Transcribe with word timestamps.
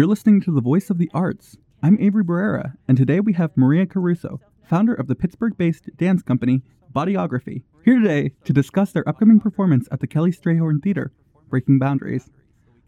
You're 0.00 0.08
listening 0.08 0.40
to 0.40 0.50
the 0.50 0.62
Voice 0.62 0.88
of 0.88 0.96
the 0.96 1.10
Arts. 1.12 1.58
I'm 1.82 1.98
Avery 2.00 2.24
Barrera, 2.24 2.72
and 2.88 2.96
today 2.96 3.20
we 3.20 3.34
have 3.34 3.54
Maria 3.54 3.84
Caruso, 3.84 4.40
founder 4.64 4.94
of 4.94 5.08
the 5.08 5.14
Pittsburgh 5.14 5.58
based 5.58 5.94
dance 5.98 6.22
company 6.22 6.62
Bodyography, 6.90 7.64
here 7.84 7.98
today 7.98 8.32
to 8.46 8.54
discuss 8.54 8.92
their 8.92 9.06
upcoming 9.06 9.40
performance 9.40 9.88
at 9.92 10.00
the 10.00 10.06
Kelly 10.06 10.32
Strayhorn 10.32 10.82
Theater, 10.82 11.12
Breaking 11.50 11.78
Boundaries. 11.78 12.30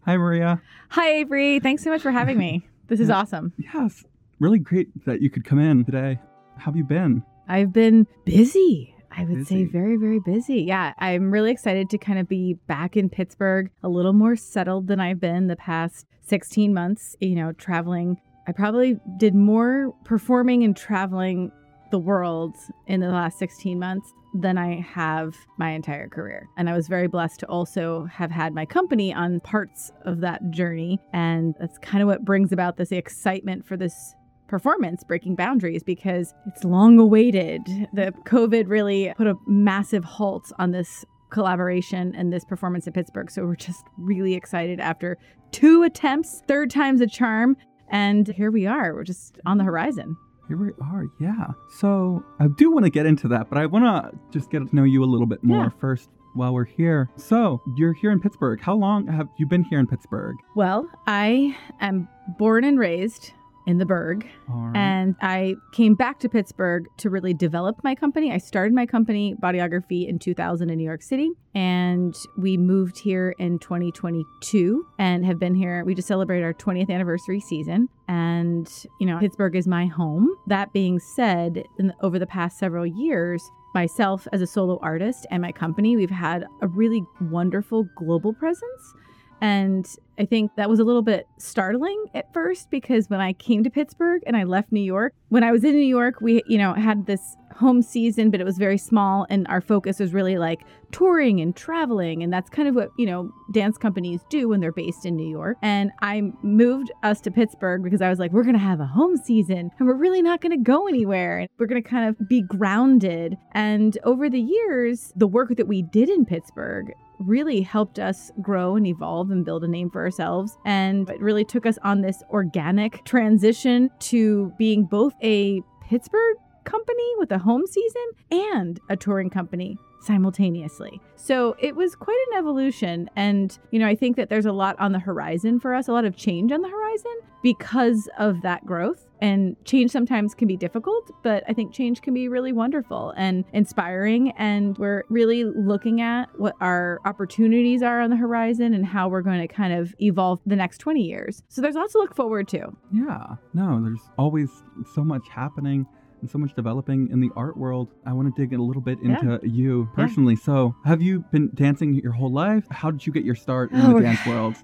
Hi, 0.06 0.17
Maria. 0.17 0.62
Hi, 0.88 1.11
Avery. 1.17 1.61
Thanks 1.61 1.85
so 1.85 1.90
much 1.90 2.01
for 2.01 2.12
having 2.12 2.38
me. 2.38 2.67
This 2.88 2.98
is 2.98 3.11
awesome. 3.11 3.52
Yes, 3.58 4.04
really 4.40 4.58
great 4.58 5.04
that 5.04 5.20
you 5.20 5.29
could 5.29 5.44
come 5.44 5.58
in 5.58 5.84
today. 5.84 6.18
How 6.56 6.64
have 6.64 6.76
you 6.76 6.84
been? 6.84 7.22
I've 7.46 7.74
been 7.74 8.06
busy. 8.24 8.91
I 9.16 9.24
would 9.24 9.38
Busy. 9.38 9.64
say 9.66 9.70
very, 9.70 9.96
very 9.96 10.20
busy. 10.20 10.62
Yeah, 10.62 10.92
I'm 10.98 11.30
really 11.30 11.50
excited 11.50 11.90
to 11.90 11.98
kind 11.98 12.18
of 12.18 12.29
be 12.29 12.54
back 12.66 12.96
in 12.96 13.08
Pittsburgh, 13.08 13.70
a 13.82 13.88
little 13.88 14.12
more 14.12 14.36
settled 14.36 14.86
than 14.86 15.00
I've 15.00 15.20
been 15.20 15.46
the 15.48 15.56
past 15.56 16.06
16 16.22 16.72
months, 16.72 17.16
you 17.20 17.34
know, 17.34 17.52
traveling. 17.52 18.20
I 18.46 18.52
probably 18.52 18.98
did 19.18 19.34
more 19.34 19.94
performing 20.04 20.64
and 20.64 20.76
traveling 20.76 21.53
the 21.90 21.98
world 21.98 22.56
in 22.86 23.00
the 23.00 23.08
last 23.08 23.39
16 23.39 23.79
months 23.79 24.12
than 24.34 24.56
I 24.56 24.80
have 24.80 25.36
my 25.58 25.70
entire 25.70 26.08
career. 26.08 26.48
And 26.56 26.68
I 26.68 26.72
was 26.72 26.89
very 26.89 27.06
blessed 27.06 27.40
to 27.40 27.46
also 27.46 28.06
have 28.06 28.31
had 28.31 28.54
my 28.54 28.64
company 28.64 29.12
on 29.12 29.40
parts 29.40 29.92
of 30.06 30.20
that 30.20 30.50
journey. 30.50 30.98
And 31.12 31.54
that's 31.61 31.76
kind 31.79 32.03
of 32.03 32.08
what 32.08 32.25
brings 32.25 32.50
about 32.50 32.78
this 32.78 32.92
excitement 32.92 33.67
for 33.67 33.77
this 33.77 34.14
performance 34.52 35.02
breaking 35.02 35.34
boundaries 35.34 35.83
because 35.83 36.34
it's 36.47 36.62
long 36.62 36.98
awaited 36.98 37.62
the 37.94 38.12
covid 38.27 38.69
really 38.69 39.12
put 39.16 39.27
a 39.27 39.34
massive 39.47 40.05
halt 40.05 40.52
on 40.58 40.72
this 40.72 41.06
collaboration 41.30 42.14
and 42.14 42.30
this 42.33 42.44
performance 42.44 42.86
in 42.86 42.92
pittsburgh 42.92 43.30
so 43.30 43.42
we're 43.47 43.56
just 43.56 43.83
really 43.97 44.34
excited 44.34 44.78
after 44.78 45.16
two 45.52 45.83
attempts 45.83 46.42
third 46.47 46.70
time's 46.70 47.00
a 47.00 47.06
charm 47.06 47.56
and 47.91 48.28
here 48.28 48.50
we 48.50 48.66
are 48.66 48.94
we're 48.94 49.02
just 49.05 49.38
on 49.47 49.56
the 49.56 49.64
horizon 49.64 50.14
Here 50.48 50.58
we 50.58 50.70
are, 50.92 51.05
yeah. 51.19 51.47
So 51.81 52.22
I 52.39 52.47
do 52.59 52.70
want 52.70 52.84
to 52.84 52.91
get 52.91 53.06
into 53.06 53.27
that, 53.28 53.48
but 53.48 53.56
I 53.59 53.64
want 53.66 53.84
to 53.87 54.19
just 54.37 54.50
get 54.50 54.61
to 54.69 54.77
know 54.77 54.84
you 54.84 55.03
a 55.03 55.11
little 55.14 55.27
bit 55.27 55.42
more 55.42 55.64
Yeah. 55.64 55.81
first 55.81 56.11
while 56.34 56.53
we're 56.53 56.64
here. 56.81 57.09
So 57.16 57.62
you're 57.77 57.92
here 57.94 58.11
in 58.11 58.19
Pittsburgh. 58.20 58.59
How 58.61 58.75
long 58.75 59.06
have 59.06 59.28
you 59.39 59.47
been 59.47 59.64
here 59.64 59.78
in 59.78 59.87
Pittsburgh? 59.87 60.37
well 60.56 60.81
i 61.06 61.56
am 61.81 62.06
born 62.39 62.64
and 62.64 62.78
raised 62.78 63.33
in 63.67 63.79
the 63.79 63.87
Burgh, 63.87 64.27
right. 64.49 64.77
and 64.77 65.15
I 65.21 65.55
came 65.73 65.95
back 65.95 66.19
to 66.21 66.29
Pittsburgh 66.29 66.87
to 66.99 67.11
really 67.11 67.35
develop 67.35 67.77
my 67.85 67.95
company. 67.95 68.33
I 68.33 68.39
started 68.39 68.75
my 68.75 68.87
company, 68.87 69.35
Bodyography, 69.43 70.09
in 70.09 70.19
2000 70.19 70.71
in 70.71 70.79
New 70.79 70.85
York 70.85 71.03
City, 71.03 71.31
and 71.55 72.17
we 72.37 72.57
moved 72.57 72.99
here 72.99 73.35
in 73.39 73.59
2022 73.59 74.87
and 74.99 75.25
have 75.25 75.39
been 75.39 75.55
here. 75.55 75.85
We 75.85 75.95
just 75.95 76.09
celebrated 76.09 76.45
our 76.45 76.55
20th 76.55 76.91
anniversary 76.91 77.41
season, 77.41 77.89
and 78.09 78.69
you 79.01 79.07
know, 79.07 79.19
Pittsburgh 79.19 79.57
is 79.57 79.67
my 79.67 79.87
home. 79.87 80.29
That 80.47 80.73
being 80.73 80.99
said, 80.99 81.65
in, 81.79 81.93
over 82.03 82.19
the 82.19 82.27
past 82.27 82.59
several 82.59 82.87
years, 82.87 83.43
myself 83.75 84.27
as 84.33 84.41
a 84.41 84.47
solo 84.47 84.79
artist 84.83 85.27
and 85.31 85.43
my 85.43 85.53
company, 85.53 85.97
we've 85.97 86.11
had 86.11 86.45
a 86.61 86.69
really 86.69 87.05
wonderful 87.21 87.87
global 87.97 88.33
presence. 88.35 88.95
And 89.43 89.85
I 90.21 90.25
think 90.25 90.53
that 90.55 90.71
was 90.71 90.79
a 90.79 90.85
little 90.85 91.03
bit 91.03 91.27
startling 91.37 92.07
at 92.15 92.33
first 92.33 92.71
because 92.71 93.11
when 93.11 93.21
I 93.21 93.33
came 93.33 93.65
to 93.65 93.71
Pittsburgh 93.71 94.23
and 94.25 94.37
I 94.37 94.45
left 94.45 94.71
New 94.71 94.81
York, 94.81 95.15
when 95.31 95.43
I 95.43 95.51
was 95.51 95.65
in 95.65 95.73
New 95.73 95.84
York, 95.84 96.21
we, 96.21 96.45
you 96.47 96.59
know, 96.59 96.75
had 96.75 97.07
this 97.07 97.37
home 97.57 97.83
season, 97.83 98.31
but 98.31 98.41
it 98.41 98.45
was 98.45 98.57
very 98.57 98.79
small 98.79 99.27
and 99.29 99.47
our 99.49 99.61
focus 99.61 99.99
was 99.99 100.15
really 100.15 100.39
like 100.39 100.61
touring 100.93 101.41
and 101.41 101.57
traveling. 101.57 102.23
And 102.23 102.33
that's 102.33 102.49
kind 102.51 102.69
of 102.69 102.77
what, 102.77 102.91
you 102.97 103.05
know, 103.05 103.33
dance 103.53 103.77
companies 103.77 104.21
do 104.31 104.49
when 104.49 104.61
they're 104.61 104.71
based 104.71 105.05
in 105.05 105.17
New 105.17 105.29
York. 105.29 105.56
And 105.61 105.91
I 106.03 106.23
moved 106.43 106.93
us 107.03 107.21
to 107.23 107.33
Pittsburgh 107.33 107.83
because 107.83 108.01
I 108.01 108.09
was 108.09 108.21
like, 108.21 108.31
we're 108.31 108.45
going 108.45 108.55
to 108.55 108.61
have 108.61 108.79
a 108.79 108.87
home 108.87 109.17
season 109.17 109.73
and 109.77 109.89
we're 109.89 109.95
really 109.95 110.23
not 110.23 110.41
going 110.41 110.56
to 110.56 110.62
go 110.62 110.87
anywhere. 110.87 111.41
And 111.41 111.49
we're 111.59 111.67
going 111.67 111.83
to 111.83 111.89
kind 111.89 112.09
of 112.09 112.29
be 112.29 112.43
grounded. 112.43 113.37
And 113.53 113.99
over 114.05 114.31
the 114.31 114.41
years, 114.41 115.12
the 115.16 115.27
work 115.27 115.56
that 115.56 115.66
we 115.66 115.83
did 115.83 116.09
in 116.09 116.25
Pittsburgh 116.27 116.93
really 117.27 117.60
helped 117.60 117.99
us 117.99 118.31
grow 118.41 118.77
and 118.77 118.87
evolve 118.87 119.31
and 119.31 119.44
build 119.44 119.65
a 119.65 119.69
name 119.69 119.91
for 119.91 120.03
ourselves. 120.03 120.56
And 120.65 121.09
it 121.09 121.21
really 121.21 121.44
took 121.44 121.66
us 121.66 121.78
on 121.83 122.00
this 122.00 122.22
organic 122.31 123.05
transition 123.05 123.91
to 124.00 124.53
being 124.59 124.84
both 124.84 125.15
a 125.22 125.62
Pittsburgh 125.83 126.37
company 126.65 127.12
with 127.19 127.33
a 127.33 127.38
home 127.38 127.66
season 127.66 128.06
and 128.31 128.81
a 128.88 128.97
touring 128.97 129.31
company 129.31 129.77
simultaneously. 130.00 131.00
So 131.16 131.56
it 131.60 131.77
was 131.77 131.94
quite 131.94 132.19
an 132.33 132.38
evolution. 132.38 133.09
And, 133.15 133.56
you 133.71 133.78
know, 133.78 133.87
I 133.87 133.94
think 133.94 134.16
that 134.16 134.28
there's 134.28 134.47
a 134.47 134.53
lot 134.53 134.78
on 134.81 134.93
the 134.93 134.99
horizon 134.99 135.60
for 135.60 135.75
us, 135.75 135.89
a 135.89 135.93
lot 135.93 136.04
of 136.04 136.16
change 136.16 136.50
on 136.53 136.60
the 136.60 136.69
horizon 136.69 137.15
because 137.43 138.09
of 138.19 138.43
that 138.43 138.66
growth. 138.66 139.06
And 139.22 139.55
change 139.65 139.93
sometimes 139.93 140.34
can 140.34 140.49
be 140.49 140.56
difficult, 140.56 141.10
but 141.22 141.44
I 141.49 141.53
think 141.53 141.72
change 141.72 142.03
can 142.03 142.12
be 142.12 142.27
really 142.28 142.53
wonderful 142.53 143.15
and 143.16 143.44
inspiring. 143.53 144.33
And 144.33 144.77
we're 144.78 145.05
really 145.09 145.44
looking 145.44 146.00
at 146.00 146.28
what 146.41 146.55
our 146.60 146.99
opportunities 147.05 147.83
are 147.84 148.00
on 148.00 148.10
the 148.10 148.16
horizon 148.16 148.75
and 148.75 148.84
how 148.84 149.09
we're 149.09 149.22
going 149.22 149.41
to 149.41 149.47
kind 149.47 149.72
of 149.75 149.94
evolve 150.00 150.41
the 150.44 150.56
next 150.56 150.78
20 150.78 151.00
years. 151.03 151.41
So 151.49 151.62
there's 151.62 151.77
lots 151.77 151.93
to 151.93 151.99
look 151.99 152.16
forward 152.16 152.49
to. 152.49 152.72
yeah, 152.93 153.37
no, 153.55 153.81
there's 153.83 154.03
always 154.19 154.50
so 154.94 155.05
much 155.05 155.22
happening 155.31 155.87
and 156.21 156.28
so 156.31 156.39
much 156.39 156.53
developing 156.54 157.09
in 157.12 157.21
the 157.21 157.31
art 157.37 157.56
world. 157.56 157.89
I 158.04 158.12
want 158.12 158.34
to 158.34 158.41
dig 158.43 158.53
a 158.59 158.62
little 158.62 158.83
bit 158.83 158.99
Yeah. 159.03 159.21
into 159.21 159.41
you 159.49 159.89
Yeah. 159.91 159.94
personally. 160.04 160.34
So, 160.37 160.75
have 160.84 161.00
you 161.00 161.25
been 161.33 161.50
dancing 161.54 161.94
your 161.94 162.12
whole 162.12 162.33
life? 162.33 162.66
How 162.71 162.91
did 162.91 163.06
you 163.06 163.12
get 163.12 163.25
your 163.25 163.34
start 163.37 163.71
in 163.72 163.81
Oh, 163.81 163.94
the 163.94 164.00
dance 164.03 164.25
world? 164.27 164.56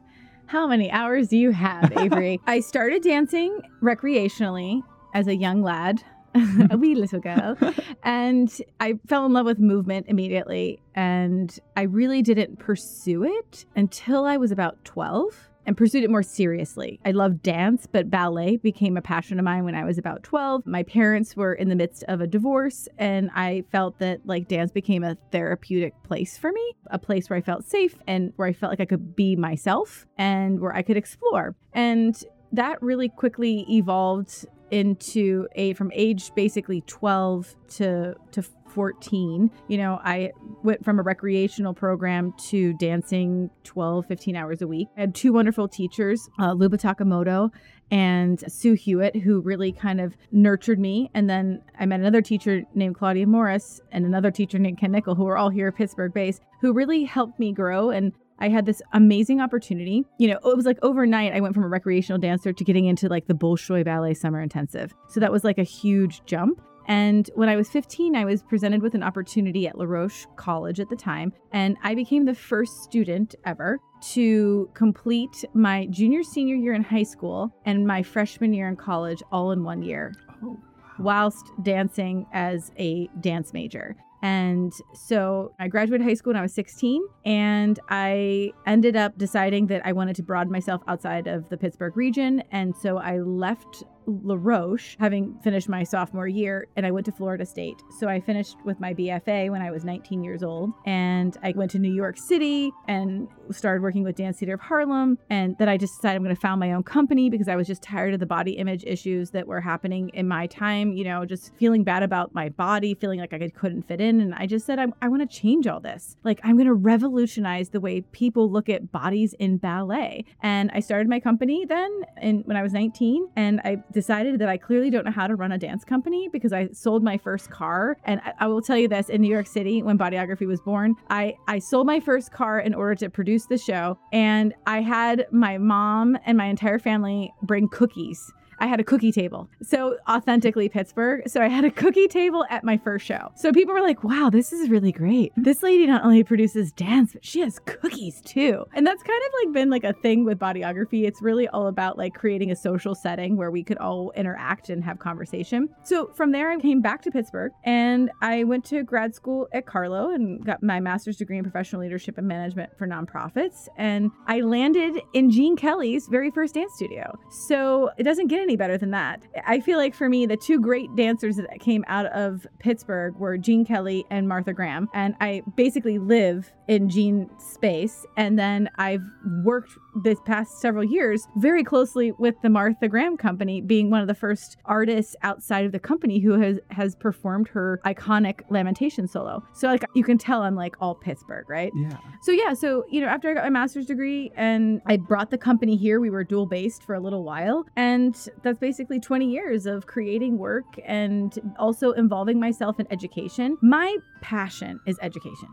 How 0.48 0.66
many 0.66 0.90
hours 0.90 1.28
do 1.28 1.36
you 1.36 1.50
have, 1.50 1.92
Avery? 1.98 2.40
I 2.46 2.60
started 2.60 3.02
dancing 3.02 3.60
recreationally 3.82 4.80
as 5.12 5.26
a 5.26 5.36
young 5.36 5.62
lad, 5.62 6.02
a 6.70 6.78
wee 6.78 6.94
little 6.94 7.20
girl, 7.20 7.58
and 8.02 8.50
I 8.80 8.94
fell 9.06 9.26
in 9.26 9.34
love 9.34 9.44
with 9.44 9.58
movement 9.58 10.06
immediately. 10.08 10.80
And 10.94 11.56
I 11.76 11.82
really 11.82 12.22
didn't 12.22 12.58
pursue 12.58 13.24
it 13.24 13.66
until 13.76 14.24
I 14.24 14.38
was 14.38 14.50
about 14.50 14.82
12 14.86 15.47
and 15.68 15.76
pursued 15.76 16.02
it 16.02 16.08
more 16.08 16.22
seriously. 16.22 16.98
I 17.04 17.10
loved 17.10 17.42
dance, 17.42 17.86
but 17.86 18.08
ballet 18.08 18.56
became 18.56 18.96
a 18.96 19.02
passion 19.02 19.38
of 19.38 19.44
mine 19.44 19.64
when 19.64 19.74
I 19.74 19.84
was 19.84 19.98
about 19.98 20.22
12. 20.22 20.66
My 20.66 20.82
parents 20.82 21.36
were 21.36 21.52
in 21.52 21.68
the 21.68 21.76
midst 21.76 22.04
of 22.08 22.22
a 22.22 22.26
divorce, 22.26 22.88
and 22.96 23.28
I 23.34 23.64
felt 23.70 23.98
that 23.98 24.20
like 24.24 24.48
dance 24.48 24.72
became 24.72 25.04
a 25.04 25.18
therapeutic 25.30 25.92
place 26.04 26.38
for 26.38 26.52
me, 26.52 26.72
a 26.90 26.98
place 26.98 27.28
where 27.28 27.38
I 27.38 27.42
felt 27.42 27.66
safe 27.66 27.96
and 28.06 28.32
where 28.36 28.48
I 28.48 28.54
felt 28.54 28.72
like 28.72 28.80
I 28.80 28.86
could 28.86 29.14
be 29.14 29.36
myself 29.36 30.06
and 30.16 30.58
where 30.58 30.74
I 30.74 30.80
could 30.80 30.96
explore. 30.96 31.54
And 31.74 32.18
that 32.50 32.82
really 32.82 33.10
quickly 33.10 33.66
evolved 33.68 34.46
into 34.70 35.46
a 35.54 35.72
from 35.74 35.90
age 35.94 36.32
basically 36.34 36.82
12 36.82 37.54
to 37.68 38.14
to 38.32 38.42
14 38.42 39.50
you 39.68 39.78
know 39.78 39.98
i 40.04 40.30
went 40.62 40.84
from 40.84 40.98
a 40.98 41.02
recreational 41.02 41.72
program 41.72 42.32
to 42.38 42.74
dancing 42.74 43.50
12 43.64 44.06
15 44.06 44.36
hours 44.36 44.62
a 44.62 44.66
week. 44.66 44.88
I 44.96 45.00
had 45.00 45.14
two 45.14 45.32
wonderful 45.32 45.68
teachers 45.68 46.28
uh, 46.38 46.52
luba 46.52 46.78
takamoto 46.78 47.50
and 47.90 48.40
sue 48.52 48.74
hewitt 48.74 49.16
who 49.16 49.40
really 49.40 49.72
kind 49.72 50.00
of 50.00 50.16
nurtured 50.30 50.78
me. 50.78 51.10
And 51.14 51.28
then 51.28 51.62
i 51.78 51.86
met 51.86 52.00
another 52.00 52.22
teacher 52.22 52.62
named 52.74 52.96
claudia 52.96 53.26
morris 53.26 53.80
and 53.92 54.04
another 54.04 54.30
teacher 54.30 54.58
named 54.58 54.78
ken 54.78 54.92
nickel 54.92 55.14
who 55.14 55.26
are 55.26 55.36
all 55.36 55.50
here 55.50 55.68
at 55.68 55.76
pittsburgh 55.76 56.12
based 56.12 56.42
who 56.60 56.72
really 56.72 57.04
helped 57.04 57.38
me 57.38 57.52
grow 57.52 57.90
and 57.90 58.12
I 58.40 58.48
had 58.48 58.66
this 58.66 58.80
amazing 58.92 59.40
opportunity. 59.40 60.04
You 60.18 60.28
know, 60.28 60.38
it 60.44 60.56
was 60.56 60.66
like 60.66 60.78
overnight 60.82 61.32
I 61.32 61.40
went 61.40 61.54
from 61.54 61.64
a 61.64 61.68
recreational 61.68 62.18
dancer 62.18 62.52
to 62.52 62.64
getting 62.64 62.86
into 62.86 63.08
like 63.08 63.26
the 63.26 63.34
Bolshoi 63.34 63.84
Ballet 63.84 64.14
Summer 64.14 64.40
Intensive. 64.40 64.94
So 65.08 65.20
that 65.20 65.32
was 65.32 65.44
like 65.44 65.58
a 65.58 65.64
huge 65.64 66.22
jump. 66.24 66.60
And 66.86 67.28
when 67.34 67.50
I 67.50 67.56
was 67.56 67.68
15, 67.68 68.16
I 68.16 68.24
was 68.24 68.42
presented 68.42 68.80
with 68.80 68.94
an 68.94 69.02
opportunity 69.02 69.68
at 69.68 69.76
La 69.76 69.84
Roche 69.84 70.26
College 70.36 70.80
at 70.80 70.88
the 70.88 70.96
time, 70.96 71.34
and 71.52 71.76
I 71.82 71.94
became 71.94 72.24
the 72.24 72.34
first 72.34 72.82
student 72.82 73.34
ever 73.44 73.78
to 74.12 74.70
complete 74.72 75.44
my 75.52 75.86
junior 75.90 76.22
senior 76.22 76.54
year 76.54 76.72
in 76.72 76.82
high 76.82 77.02
school 77.02 77.52
and 77.66 77.86
my 77.86 78.02
freshman 78.02 78.54
year 78.54 78.68
in 78.68 78.76
college 78.76 79.22
all 79.32 79.50
in 79.52 79.64
one 79.64 79.82
year 79.82 80.14
Oh, 80.42 80.56
whilst 80.98 81.50
dancing 81.62 82.24
as 82.32 82.70
a 82.78 83.08
dance 83.20 83.52
major. 83.52 83.96
And 84.22 84.72
so 84.94 85.52
I 85.60 85.68
graduated 85.68 86.06
high 86.06 86.14
school 86.14 86.32
when 86.32 86.38
I 86.38 86.42
was 86.42 86.54
16, 86.54 87.06
and 87.24 87.78
I 87.88 88.52
ended 88.66 88.96
up 88.96 89.16
deciding 89.16 89.68
that 89.68 89.86
I 89.86 89.92
wanted 89.92 90.16
to 90.16 90.22
broaden 90.22 90.52
myself 90.52 90.82
outside 90.88 91.26
of 91.26 91.48
the 91.48 91.56
Pittsburgh 91.56 91.96
region. 91.96 92.42
And 92.50 92.76
so 92.76 92.98
I 92.98 93.18
left 93.18 93.84
LaRoche, 94.08 94.96
having 94.98 95.38
finished 95.42 95.68
my 95.68 95.84
sophomore 95.84 96.28
year, 96.28 96.66
and 96.76 96.86
I 96.86 96.90
went 96.90 97.06
to 97.06 97.12
Florida 97.12 97.44
State. 97.44 97.82
So 97.98 98.08
I 98.08 98.20
finished 98.20 98.56
with 98.64 98.80
my 98.80 98.94
BFA 98.94 99.50
when 99.50 99.62
I 99.62 99.70
was 99.70 99.84
19 99.84 100.24
years 100.24 100.42
old. 100.42 100.72
And 100.86 101.36
I 101.42 101.52
went 101.54 101.70
to 101.72 101.78
New 101.78 101.92
York 101.92 102.16
City 102.18 102.72
and 102.86 103.28
started 103.50 103.82
working 103.82 104.02
with 104.02 104.16
Dance 104.16 104.38
Theater 104.38 104.54
of 104.54 104.60
Harlem. 104.60 105.18
And 105.30 105.56
then 105.58 105.68
I 105.68 105.76
just 105.76 105.96
decided 105.96 106.16
I'm 106.16 106.24
going 106.24 106.34
to 106.34 106.40
found 106.40 106.60
my 106.60 106.72
own 106.72 106.82
company 106.82 107.30
because 107.30 107.48
I 107.48 107.56
was 107.56 107.66
just 107.66 107.82
tired 107.82 108.14
of 108.14 108.20
the 108.20 108.26
body 108.26 108.52
image 108.52 108.84
issues 108.84 109.30
that 109.30 109.46
were 109.46 109.60
happening 109.60 110.10
in 110.14 110.26
my 110.28 110.46
time, 110.46 110.92
you 110.92 111.04
know, 111.04 111.24
just 111.24 111.54
feeling 111.56 111.84
bad 111.84 112.02
about 112.02 112.34
my 112.34 112.48
body, 112.48 112.94
feeling 112.94 113.20
like 113.20 113.32
I 113.32 113.48
couldn't 113.48 113.82
fit 113.82 114.00
in. 114.00 114.20
And 114.20 114.34
I 114.34 114.46
just 114.46 114.66
said, 114.66 114.78
I, 114.78 114.86
I 115.02 115.08
want 115.08 115.28
to 115.28 115.36
change 115.36 115.66
all 115.66 115.80
this. 115.80 116.16
Like, 116.24 116.40
I'm 116.44 116.56
going 116.56 116.66
to 116.66 116.74
revolutionize 116.74 117.70
the 117.70 117.80
way 117.80 118.00
people 118.00 118.50
look 118.50 118.68
at 118.68 118.90
bodies 118.92 119.34
in 119.38 119.58
ballet. 119.58 120.24
And 120.42 120.70
I 120.72 120.80
started 120.80 121.08
my 121.08 121.20
company 121.20 121.64
then 121.66 122.02
in, 122.20 122.40
when 122.40 122.56
I 122.56 122.62
was 122.62 122.72
19. 122.72 123.28
And 123.36 123.60
I 123.64 123.82
decided 123.98 124.38
that 124.38 124.48
I 124.48 124.56
clearly 124.56 124.90
don't 124.90 125.04
know 125.04 125.10
how 125.10 125.26
to 125.26 125.34
run 125.34 125.50
a 125.50 125.58
dance 125.58 125.84
company 125.84 126.28
because 126.32 126.52
I 126.52 126.68
sold 126.68 127.02
my 127.02 127.18
first 127.18 127.50
car. 127.50 127.96
And 128.04 128.20
I, 128.24 128.32
I 128.44 128.46
will 128.46 128.62
tell 128.62 128.76
you 128.76 128.86
this 128.86 129.08
in 129.08 129.20
New 129.20 129.32
York 129.38 129.48
City, 129.48 129.82
when 129.82 129.98
Bodyography 129.98 130.46
was 130.46 130.60
born, 130.60 130.94
I, 131.10 131.34
I 131.48 131.58
sold 131.58 131.88
my 131.88 131.98
first 131.98 132.30
car 132.30 132.60
in 132.60 132.74
order 132.74 132.94
to 132.94 133.10
produce 133.10 133.46
the 133.46 133.58
show. 133.58 133.98
And 134.12 134.54
I 134.68 134.82
had 134.82 135.26
my 135.32 135.58
mom 135.58 136.16
and 136.26 136.38
my 136.38 136.46
entire 136.46 136.78
family 136.78 137.32
bring 137.42 137.68
cookies 137.68 138.32
I 138.60 138.66
had 138.66 138.80
a 138.80 138.84
cookie 138.84 139.12
table. 139.12 139.48
So 139.62 139.96
authentically 140.08 140.68
Pittsburgh. 140.68 141.28
So 141.28 141.40
I 141.40 141.48
had 141.48 141.64
a 141.64 141.70
cookie 141.70 142.08
table 142.08 142.44
at 142.50 142.64
my 142.64 142.76
first 142.76 143.06
show. 143.06 143.32
So 143.36 143.52
people 143.52 143.74
were 143.74 143.80
like, 143.80 144.04
wow, 144.04 144.30
this 144.30 144.52
is 144.52 144.68
really 144.68 144.92
great. 144.92 145.32
This 145.36 145.62
lady 145.62 145.86
not 145.86 146.04
only 146.04 146.24
produces 146.24 146.72
dance, 146.72 147.12
but 147.12 147.24
she 147.24 147.40
has 147.40 147.58
cookies 147.60 148.20
too. 148.22 148.64
And 148.74 148.86
that's 148.86 149.02
kind 149.02 149.22
of 149.26 149.32
like 149.44 149.54
been 149.54 149.70
like 149.70 149.84
a 149.84 149.92
thing 149.92 150.24
with 150.24 150.38
bodyography. 150.38 151.06
It's 151.06 151.22
really 151.22 151.48
all 151.48 151.68
about 151.68 151.98
like 151.98 152.14
creating 152.14 152.50
a 152.50 152.56
social 152.56 152.94
setting 152.94 153.36
where 153.36 153.50
we 153.50 153.62
could 153.62 153.78
all 153.78 154.12
interact 154.16 154.70
and 154.70 154.82
have 154.84 154.98
conversation. 154.98 155.68
So 155.84 156.10
from 156.14 156.32
there, 156.32 156.50
I 156.50 156.58
came 156.58 156.80
back 156.80 157.02
to 157.02 157.10
Pittsburgh 157.10 157.52
and 157.64 158.10
I 158.20 158.44
went 158.44 158.64
to 158.66 158.82
grad 158.82 159.14
school 159.14 159.48
at 159.52 159.66
Carlow 159.66 160.10
and 160.10 160.44
got 160.44 160.62
my 160.62 160.80
master's 160.80 161.16
degree 161.16 161.38
in 161.38 161.44
professional 161.44 161.82
leadership 161.82 162.18
and 162.18 162.26
management 162.26 162.76
for 162.78 162.86
nonprofits. 162.86 163.68
And 163.76 164.10
I 164.26 164.40
landed 164.40 165.00
in 165.14 165.30
Gene 165.30 165.56
Kelly's 165.56 166.08
very 166.08 166.30
first 166.30 166.54
dance 166.54 166.74
studio. 166.74 167.18
So 167.30 167.90
it 167.98 168.02
doesn't 168.02 168.28
get 168.28 168.47
any 168.48 168.56
better 168.56 168.78
than 168.78 168.90
that. 168.92 169.22
I 169.46 169.60
feel 169.60 169.78
like 169.78 169.94
for 169.94 170.08
me, 170.08 170.24
the 170.26 170.36
two 170.36 170.60
great 170.60 170.94
dancers 170.96 171.36
that 171.36 171.60
came 171.60 171.84
out 171.86 172.06
of 172.06 172.46
Pittsburgh 172.58 173.14
were 173.16 173.36
Gene 173.36 173.64
Kelly 173.64 174.04
and 174.10 174.26
Martha 174.26 174.54
Graham. 174.54 174.88
And 174.94 175.14
I 175.20 175.42
basically 175.54 175.98
live 175.98 176.50
in 176.66 176.88
Gene's 176.88 177.30
space. 177.38 178.06
And 178.16 178.38
then 178.38 178.70
I've 178.76 179.04
worked 179.44 179.72
this 180.02 180.20
past 180.24 180.60
several 180.60 180.84
years 180.84 181.26
very 181.36 181.64
closely 181.64 182.12
with 182.12 182.34
the 182.42 182.48
Martha 182.48 182.88
Graham 182.88 183.16
Company, 183.16 183.60
being 183.60 183.90
one 183.90 184.00
of 184.00 184.08
the 184.08 184.14
first 184.14 184.56
artists 184.64 185.16
outside 185.22 185.64
of 185.64 185.72
the 185.72 185.78
company 185.78 186.18
who 186.18 186.38
has 186.40 186.60
has 186.70 186.94
performed 186.94 187.48
her 187.48 187.80
iconic 187.84 188.40
Lamentation 188.50 189.06
solo. 189.08 189.42
So 189.52 189.68
like 189.68 189.84
you 189.94 190.04
can 190.04 190.18
tell 190.18 190.42
I'm 190.42 190.54
like 190.54 190.76
all 190.80 190.94
Pittsburgh, 190.94 191.48
right? 191.48 191.72
Yeah. 191.76 191.96
So 192.22 192.32
yeah, 192.32 192.54
so 192.54 192.84
you 192.90 193.00
know 193.00 193.08
after 193.08 193.30
I 193.30 193.34
got 193.34 193.44
my 193.44 193.50
master's 193.50 193.86
degree 193.86 194.30
and 194.36 194.80
I 194.86 194.96
brought 194.96 195.30
the 195.30 195.38
company 195.38 195.76
here, 195.76 196.00
we 196.00 196.10
were 196.10 196.24
dual 196.24 196.46
based 196.46 196.84
for 196.84 196.94
a 196.94 197.00
little 197.00 197.24
while, 197.24 197.64
and 197.76 198.14
that's 198.42 198.58
basically 198.58 199.00
20 199.00 199.30
years 199.30 199.66
of 199.66 199.86
creating 199.86 200.38
work 200.38 200.66
and 200.84 201.38
also 201.58 201.92
involving 201.92 202.40
myself 202.40 202.78
in 202.80 202.86
education. 202.90 203.56
My 203.62 203.96
passion 204.20 204.80
is 204.86 204.98
education 205.02 205.48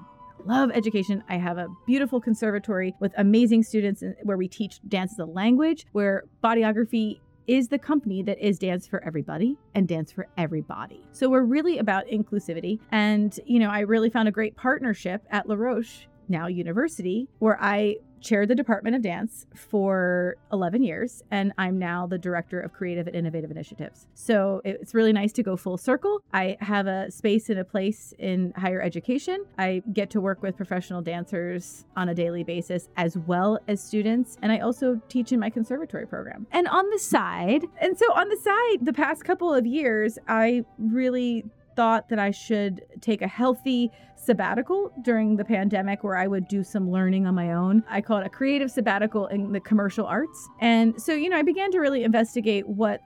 love 0.46 0.72
education. 0.74 1.24
I 1.28 1.38
have 1.38 1.58
a 1.58 1.68
beautiful 1.86 2.22
conservatory 2.22 2.94
with 3.00 3.14
amazing 3.18 3.64
students 3.64 4.04
uh, 4.04 4.12
where 4.24 4.38
we 4.38 4.48
teach 4.48 4.80
dance 4.88 5.14
as 5.14 5.20
a 5.20 5.26
language, 5.26 5.86
where 5.92 6.26
bodyography 6.44 7.20
is 7.48 7.68
the 7.68 7.78
company 7.78 8.24
that 8.24 8.40
is 8.40 8.58
Dance 8.58 8.88
for 8.88 9.04
Everybody 9.04 9.58
and 9.76 9.88
Dance 9.88 10.12
for 10.12 10.28
Everybody. 10.38 11.06
So 11.12 11.30
we're 11.30 11.44
really 11.44 11.78
about 11.78 12.06
inclusivity. 12.08 12.80
And, 12.92 13.40
you 13.46 13.60
know, 13.60 13.70
I 13.70 13.82
really 13.82 14.10
found 14.10 14.28
a 14.28 14.32
great 14.32 14.56
partnership 14.56 15.24
at 15.30 15.48
LaRoche, 15.48 16.08
now 16.28 16.48
university, 16.48 17.28
where 17.40 17.58
I 17.62 17.98
chaired 18.26 18.50
the 18.50 18.56
Department 18.56 18.96
of 18.96 19.04
Dance 19.04 19.46
for 19.56 20.36
11 20.52 20.84
years, 20.84 21.24
and 21.30 21.54
I'm 21.60 21.78
now 21.78 22.08
the 22.08 22.18
Director 22.18 22.60
of 22.60 22.74
Creative 22.74 23.06
and 23.06 23.16
Innovative 23.16 23.52
Initiatives. 23.52 24.08
So 24.16 24.62
it's 24.66 24.96
really 24.96 25.14
nice 25.14 25.32
to 25.34 25.44
go 25.44 25.56
full 25.56 25.78
circle. 25.78 26.22
I 26.34 26.58
have 26.60 26.88
a 26.88 27.12
space 27.12 27.50
and 27.50 27.60
a 27.60 27.64
place 27.64 28.14
in 28.18 28.52
higher 28.58 28.82
education. 28.82 29.46
I 29.60 29.84
get 29.94 30.10
to 30.12 30.22
work 30.22 30.42
with 30.42 30.58
professional 30.58 31.04
dancers 31.04 31.86
on 31.96 32.10
a 32.10 32.16
daily 32.16 32.44
basis 32.44 32.90
as 32.98 33.16
well 33.16 33.60
as 33.68 33.82
students, 33.82 34.38
and 34.42 34.52
I 34.52 34.60
also 34.60 35.00
teach 35.08 35.32
in 35.32 35.40
my 35.40 35.52
conservatory 35.52 36.08
program. 36.08 36.48
And 36.52 36.68
on 36.68 36.90
the 36.90 37.00
side, 37.00 37.66
and 37.80 37.98
so 37.98 38.12
on 38.14 38.30
the 38.30 38.38
side, 38.38 38.86
the 38.86 38.94
past 38.94 39.24
couple 39.24 39.54
of 39.54 39.68
years, 39.68 40.18
I 40.28 40.66
really 40.80 41.46
thought 41.76 42.10
that 42.10 42.20
I 42.20 42.32
should 42.32 42.84
take 43.02 43.22
a 43.22 43.28
healthy 43.28 43.92
sabbatical 44.16 44.92
during 45.04 45.36
the 45.36 45.46
pandemic 45.46 46.04
where 46.04 46.16
I 46.16 46.28
would 46.28 46.48
do 46.48 46.64
some 46.64 46.90
learning 46.90 47.28
on 47.28 47.36
my 47.36 47.54
own. 47.54 47.84
I 47.90 48.02
call 48.02 48.18
it 48.18 48.26
a 48.26 48.30
creative 48.30 48.72
sabbatical 48.72 49.28
in 49.28 49.52
the 49.52 49.60
commercial 49.60 50.06
arts. 50.06 50.50
And 50.62 51.00
so, 51.02 51.14
you 51.14 51.30
know, 51.30 51.38
I 51.38 51.44
began 51.44 51.72
to 51.72 51.80
really 51.80 52.04
investigate 52.04 52.68
what 52.68 53.02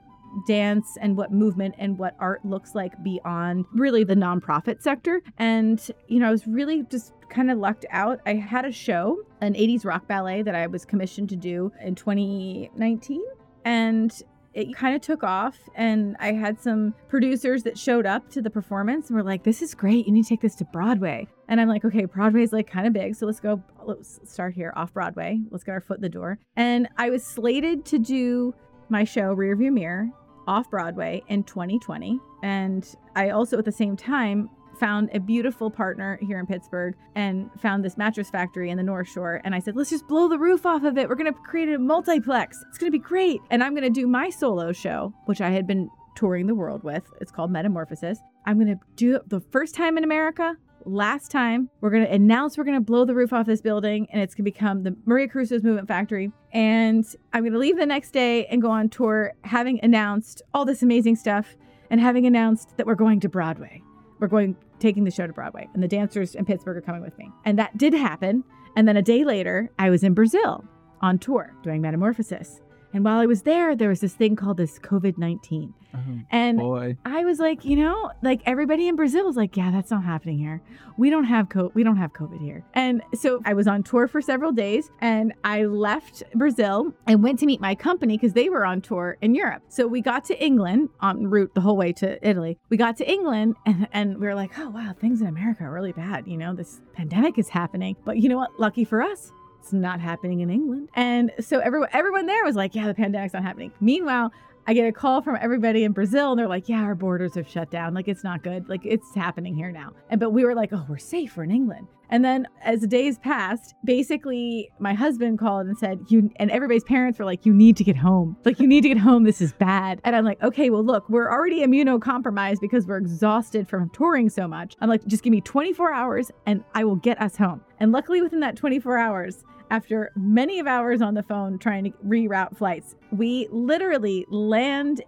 dance 0.46 0.96
and 1.00 1.16
what 1.16 1.32
movement 1.32 1.74
and 1.78 1.98
what 1.98 2.14
art 2.20 2.44
looks 2.44 2.74
like 2.74 3.02
beyond 3.02 3.64
really 3.72 4.04
the 4.04 4.14
nonprofit 4.14 4.80
sector. 4.80 5.20
And, 5.38 5.84
you 6.08 6.20
know, 6.20 6.28
I 6.28 6.30
was 6.30 6.46
really 6.46 6.84
just 6.84 7.12
kind 7.28 7.50
of 7.50 7.58
lucked 7.58 7.86
out. 7.90 8.20
I 8.26 8.34
had 8.34 8.64
a 8.64 8.72
show, 8.72 9.18
an 9.40 9.54
80s 9.54 9.84
rock 9.84 10.06
ballet 10.06 10.42
that 10.42 10.54
I 10.54 10.66
was 10.66 10.84
commissioned 10.84 11.28
to 11.30 11.36
do 11.36 11.72
in 11.82 11.94
2019. 11.94 13.22
And 13.64 14.22
it 14.54 14.64
mm-hmm. 14.64 14.72
kind 14.72 14.94
of 14.94 15.00
took 15.00 15.22
off 15.22 15.58
and 15.74 16.16
i 16.20 16.32
had 16.32 16.60
some 16.60 16.94
producers 17.08 17.62
that 17.62 17.78
showed 17.78 18.06
up 18.06 18.28
to 18.30 18.42
the 18.42 18.50
performance 18.50 19.08
and 19.08 19.16
were 19.16 19.22
like 19.22 19.42
this 19.44 19.62
is 19.62 19.74
great 19.74 20.06
you 20.06 20.12
need 20.12 20.22
to 20.22 20.28
take 20.28 20.40
this 20.40 20.54
to 20.56 20.64
broadway. 20.66 21.26
And 21.48 21.60
i'm 21.60 21.68
like 21.68 21.84
okay 21.84 22.04
broadway's 22.04 22.52
like 22.52 22.66
kind 22.66 22.86
of 22.86 22.92
big 22.92 23.14
so 23.14 23.26
let's 23.26 23.40
go 23.40 23.62
let's 23.84 24.20
start 24.24 24.54
here 24.54 24.72
off 24.76 24.92
broadway 24.92 25.40
let's 25.50 25.64
get 25.64 25.72
our 25.72 25.80
foot 25.80 25.98
in 25.98 26.02
the 26.02 26.08
door. 26.08 26.38
And 26.56 26.88
i 26.96 27.10
was 27.10 27.24
slated 27.24 27.84
to 27.86 27.98
do 27.98 28.54
my 28.88 29.04
show 29.04 29.34
rearview 29.34 29.72
mirror 29.72 30.08
off 30.46 30.70
broadway 30.70 31.22
in 31.28 31.44
2020 31.44 32.18
and 32.42 32.96
i 33.14 33.30
also 33.30 33.58
at 33.58 33.64
the 33.64 33.72
same 33.72 33.96
time 33.96 34.48
found 34.80 35.10
a 35.14 35.20
beautiful 35.20 35.70
partner 35.70 36.18
here 36.22 36.40
in 36.40 36.46
Pittsburgh 36.46 36.94
and 37.14 37.50
found 37.60 37.84
this 37.84 37.98
mattress 37.98 38.30
factory 38.30 38.70
in 38.70 38.78
the 38.78 38.82
North 38.82 39.08
Shore. 39.08 39.42
And 39.44 39.54
I 39.54 39.60
said, 39.60 39.76
let's 39.76 39.90
just 39.90 40.08
blow 40.08 40.26
the 40.26 40.38
roof 40.38 40.64
off 40.64 40.82
of 40.82 40.96
it. 40.96 41.08
We're 41.08 41.14
going 41.14 41.32
to 41.32 41.38
create 41.38 41.68
a 41.68 41.78
multiplex. 41.78 42.64
It's 42.70 42.78
going 42.78 42.90
to 42.90 42.98
be 42.98 43.02
great. 43.02 43.40
And 43.50 43.62
I'm 43.62 43.74
going 43.74 43.84
to 43.84 43.90
do 43.90 44.06
my 44.06 44.30
solo 44.30 44.72
show, 44.72 45.12
which 45.26 45.42
I 45.42 45.50
had 45.50 45.66
been 45.66 45.90
touring 46.16 46.46
the 46.46 46.54
world 46.54 46.82
with. 46.82 47.04
It's 47.20 47.30
called 47.30 47.50
Metamorphosis. 47.50 48.18
I'm 48.46 48.58
going 48.58 48.74
to 48.74 48.80
do 48.96 49.16
it 49.16 49.28
the 49.28 49.40
first 49.52 49.74
time 49.74 49.98
in 49.98 50.04
America. 50.04 50.56
Last 50.86 51.30
time, 51.30 51.68
we're 51.82 51.90
going 51.90 52.06
to 52.06 52.12
announce 52.12 52.56
we're 52.56 52.64
going 52.64 52.78
to 52.78 52.80
blow 52.80 53.04
the 53.04 53.14
roof 53.14 53.34
off 53.34 53.44
this 53.44 53.60
building 53.60 54.06
and 54.10 54.22
it's 54.22 54.34
going 54.34 54.46
to 54.46 54.50
become 54.50 54.82
the 54.82 54.96
Maria 55.04 55.28
Caruso's 55.28 55.62
Movement 55.62 55.88
Factory. 55.88 56.32
And 56.52 57.04
I'm 57.34 57.42
going 57.42 57.52
to 57.52 57.58
leave 57.58 57.76
the 57.76 57.84
next 57.84 58.12
day 58.12 58.46
and 58.46 58.62
go 58.62 58.70
on 58.70 58.88
tour, 58.88 59.34
having 59.44 59.78
announced 59.82 60.40
all 60.54 60.64
this 60.64 60.82
amazing 60.82 61.16
stuff 61.16 61.54
and 61.90 62.00
having 62.00 62.24
announced 62.24 62.78
that 62.78 62.86
we're 62.86 62.94
going 62.94 63.20
to 63.20 63.28
Broadway. 63.28 63.82
We're 64.20 64.28
going 64.28 64.56
taking 64.80 65.04
the 65.04 65.10
show 65.10 65.26
to 65.26 65.32
Broadway, 65.32 65.68
and 65.74 65.82
the 65.82 65.88
dancers 65.88 66.34
in 66.34 66.44
Pittsburgh 66.44 66.76
are 66.76 66.80
coming 66.82 67.02
with 67.02 67.16
me. 67.18 67.30
And 67.44 67.58
that 67.58 67.76
did 67.76 67.92
happen. 67.92 68.44
And 68.76 68.88
then 68.88 68.96
a 68.96 69.02
day 69.02 69.24
later, 69.24 69.70
I 69.78 69.90
was 69.90 70.02
in 70.02 70.14
Brazil 70.14 70.64
on 71.00 71.18
tour 71.18 71.54
doing 71.62 71.80
Metamorphosis. 71.80 72.60
And 72.92 73.04
while 73.04 73.20
I 73.20 73.26
was 73.26 73.42
there, 73.42 73.76
there 73.76 73.88
was 73.88 74.00
this 74.00 74.14
thing 74.14 74.36
called 74.36 74.56
this 74.56 74.78
COVID 74.78 75.18
19. 75.18 75.74
Oh, 75.92 75.98
and 76.30 76.58
boy. 76.58 76.96
I 77.04 77.24
was 77.24 77.38
like, 77.38 77.64
you 77.64 77.76
know, 77.76 78.12
like 78.22 78.42
everybody 78.46 78.88
in 78.88 78.96
Brazil 78.96 79.24
was 79.26 79.36
like, 79.36 79.56
yeah, 79.56 79.70
that's 79.70 79.90
not 79.90 80.04
happening 80.04 80.38
here. 80.38 80.62
We 80.96 81.10
don't 81.10 81.24
have 81.24 81.48
co- 81.48 81.72
we 81.74 81.82
don't 81.82 81.96
have 81.96 82.12
COVID 82.12 82.40
here. 82.40 82.64
And 82.74 83.02
so 83.14 83.40
I 83.44 83.54
was 83.54 83.66
on 83.66 83.82
tour 83.82 84.06
for 84.06 84.20
several 84.20 84.52
days 84.52 84.90
and 85.00 85.32
I 85.44 85.64
left 85.64 86.22
Brazil 86.34 86.92
and 87.06 87.22
went 87.22 87.38
to 87.40 87.46
meet 87.46 87.60
my 87.60 87.74
company 87.74 88.16
because 88.16 88.34
they 88.34 88.48
were 88.48 88.64
on 88.64 88.80
tour 88.80 89.16
in 89.20 89.34
Europe. 89.34 89.62
So 89.68 89.86
we 89.86 90.00
got 90.00 90.24
to 90.26 90.44
England 90.44 90.90
en 91.02 91.28
route 91.28 91.54
the 91.54 91.60
whole 91.60 91.76
way 91.76 91.92
to 91.94 92.28
Italy. 92.28 92.58
We 92.68 92.76
got 92.76 92.96
to 92.98 93.10
England 93.10 93.56
and, 93.66 93.88
and 93.92 94.18
we 94.18 94.26
were 94.26 94.34
like, 94.34 94.58
oh 94.58 94.70
wow, 94.70 94.94
things 95.00 95.20
in 95.20 95.26
America 95.26 95.64
are 95.64 95.72
really 95.72 95.92
bad. 95.92 96.26
You 96.26 96.36
know, 96.36 96.54
this 96.54 96.80
pandemic 96.94 97.38
is 97.38 97.48
happening. 97.48 97.96
But 98.04 98.18
you 98.18 98.28
know 98.28 98.36
what? 98.36 98.58
Lucky 98.60 98.84
for 98.84 99.02
us, 99.02 99.32
it's 99.60 99.72
not 99.72 100.00
happening 100.00 100.40
in 100.40 100.50
England. 100.50 100.88
And 100.94 101.32
so 101.40 101.58
everyone 101.60 101.88
everyone 101.92 102.26
there 102.26 102.44
was 102.44 102.56
like, 102.56 102.74
yeah, 102.74 102.86
the 102.86 102.94
pandemic's 102.94 103.34
not 103.34 103.42
happening. 103.42 103.72
Meanwhile, 103.80 104.32
I 104.70 104.72
get 104.72 104.86
a 104.86 104.92
call 104.92 105.20
from 105.20 105.36
everybody 105.40 105.82
in 105.82 105.90
Brazil 105.90 106.30
and 106.30 106.38
they're 106.38 106.46
like, 106.46 106.68
yeah, 106.68 106.82
our 106.82 106.94
borders 106.94 107.34
have 107.34 107.48
shut 107.48 107.72
down. 107.72 107.92
Like 107.92 108.06
it's 108.06 108.22
not 108.22 108.44
good. 108.44 108.68
Like 108.68 108.82
it's 108.84 109.12
happening 109.16 109.52
here 109.52 109.72
now. 109.72 109.94
And 110.10 110.20
but 110.20 110.30
we 110.30 110.44
were 110.44 110.54
like, 110.54 110.72
oh, 110.72 110.86
we're 110.88 110.96
safe. 110.96 111.36
We're 111.36 111.42
in 111.42 111.50
England. 111.50 111.88
And 112.08 112.24
then 112.24 112.46
as 112.62 112.80
the 112.80 112.86
days 112.86 113.18
passed, 113.18 113.74
basically 113.84 114.70
my 114.78 114.94
husband 114.94 115.40
called 115.40 115.66
and 115.66 115.76
said, 115.76 116.04
You 116.08 116.30
and 116.36 116.52
everybody's 116.52 116.84
parents 116.84 117.18
were 117.18 117.24
like, 117.24 117.44
You 117.44 117.52
need 117.52 117.76
to 117.78 117.84
get 117.84 117.96
home. 117.96 118.36
Like, 118.44 118.60
you 118.60 118.68
need 118.68 118.82
to 118.82 118.88
get 118.88 118.98
home. 118.98 119.24
This 119.24 119.40
is 119.40 119.52
bad. 119.54 120.00
And 120.04 120.14
I'm 120.14 120.24
like, 120.24 120.40
Okay, 120.40 120.70
well, 120.70 120.84
look, 120.84 121.08
we're 121.08 121.28
already 121.28 121.62
immunocompromised 121.62 122.60
because 122.60 122.86
we're 122.86 122.98
exhausted 122.98 123.68
from 123.68 123.90
touring 123.90 124.28
so 124.28 124.46
much. 124.46 124.76
I'm 124.80 124.88
like, 124.88 125.04
just 125.06 125.24
give 125.24 125.32
me 125.32 125.40
24 125.40 125.92
hours 125.92 126.30
and 126.46 126.62
I 126.74 126.84
will 126.84 126.94
get 126.94 127.20
us 127.20 127.36
home. 127.36 127.60
And 127.80 127.90
luckily 127.90 128.22
within 128.22 128.38
that 128.40 128.54
24 128.54 128.98
hours, 128.98 129.42
after 129.70 130.10
many 130.16 130.58
of 130.58 130.66
hours 130.66 131.00
on 131.00 131.14
the 131.14 131.22
phone 131.22 131.58
trying 131.58 131.84
to 131.84 131.90
reroute 132.06 132.56
flights, 132.56 132.96
we 133.12 133.48
literally 133.50 134.26
land 134.28 135.02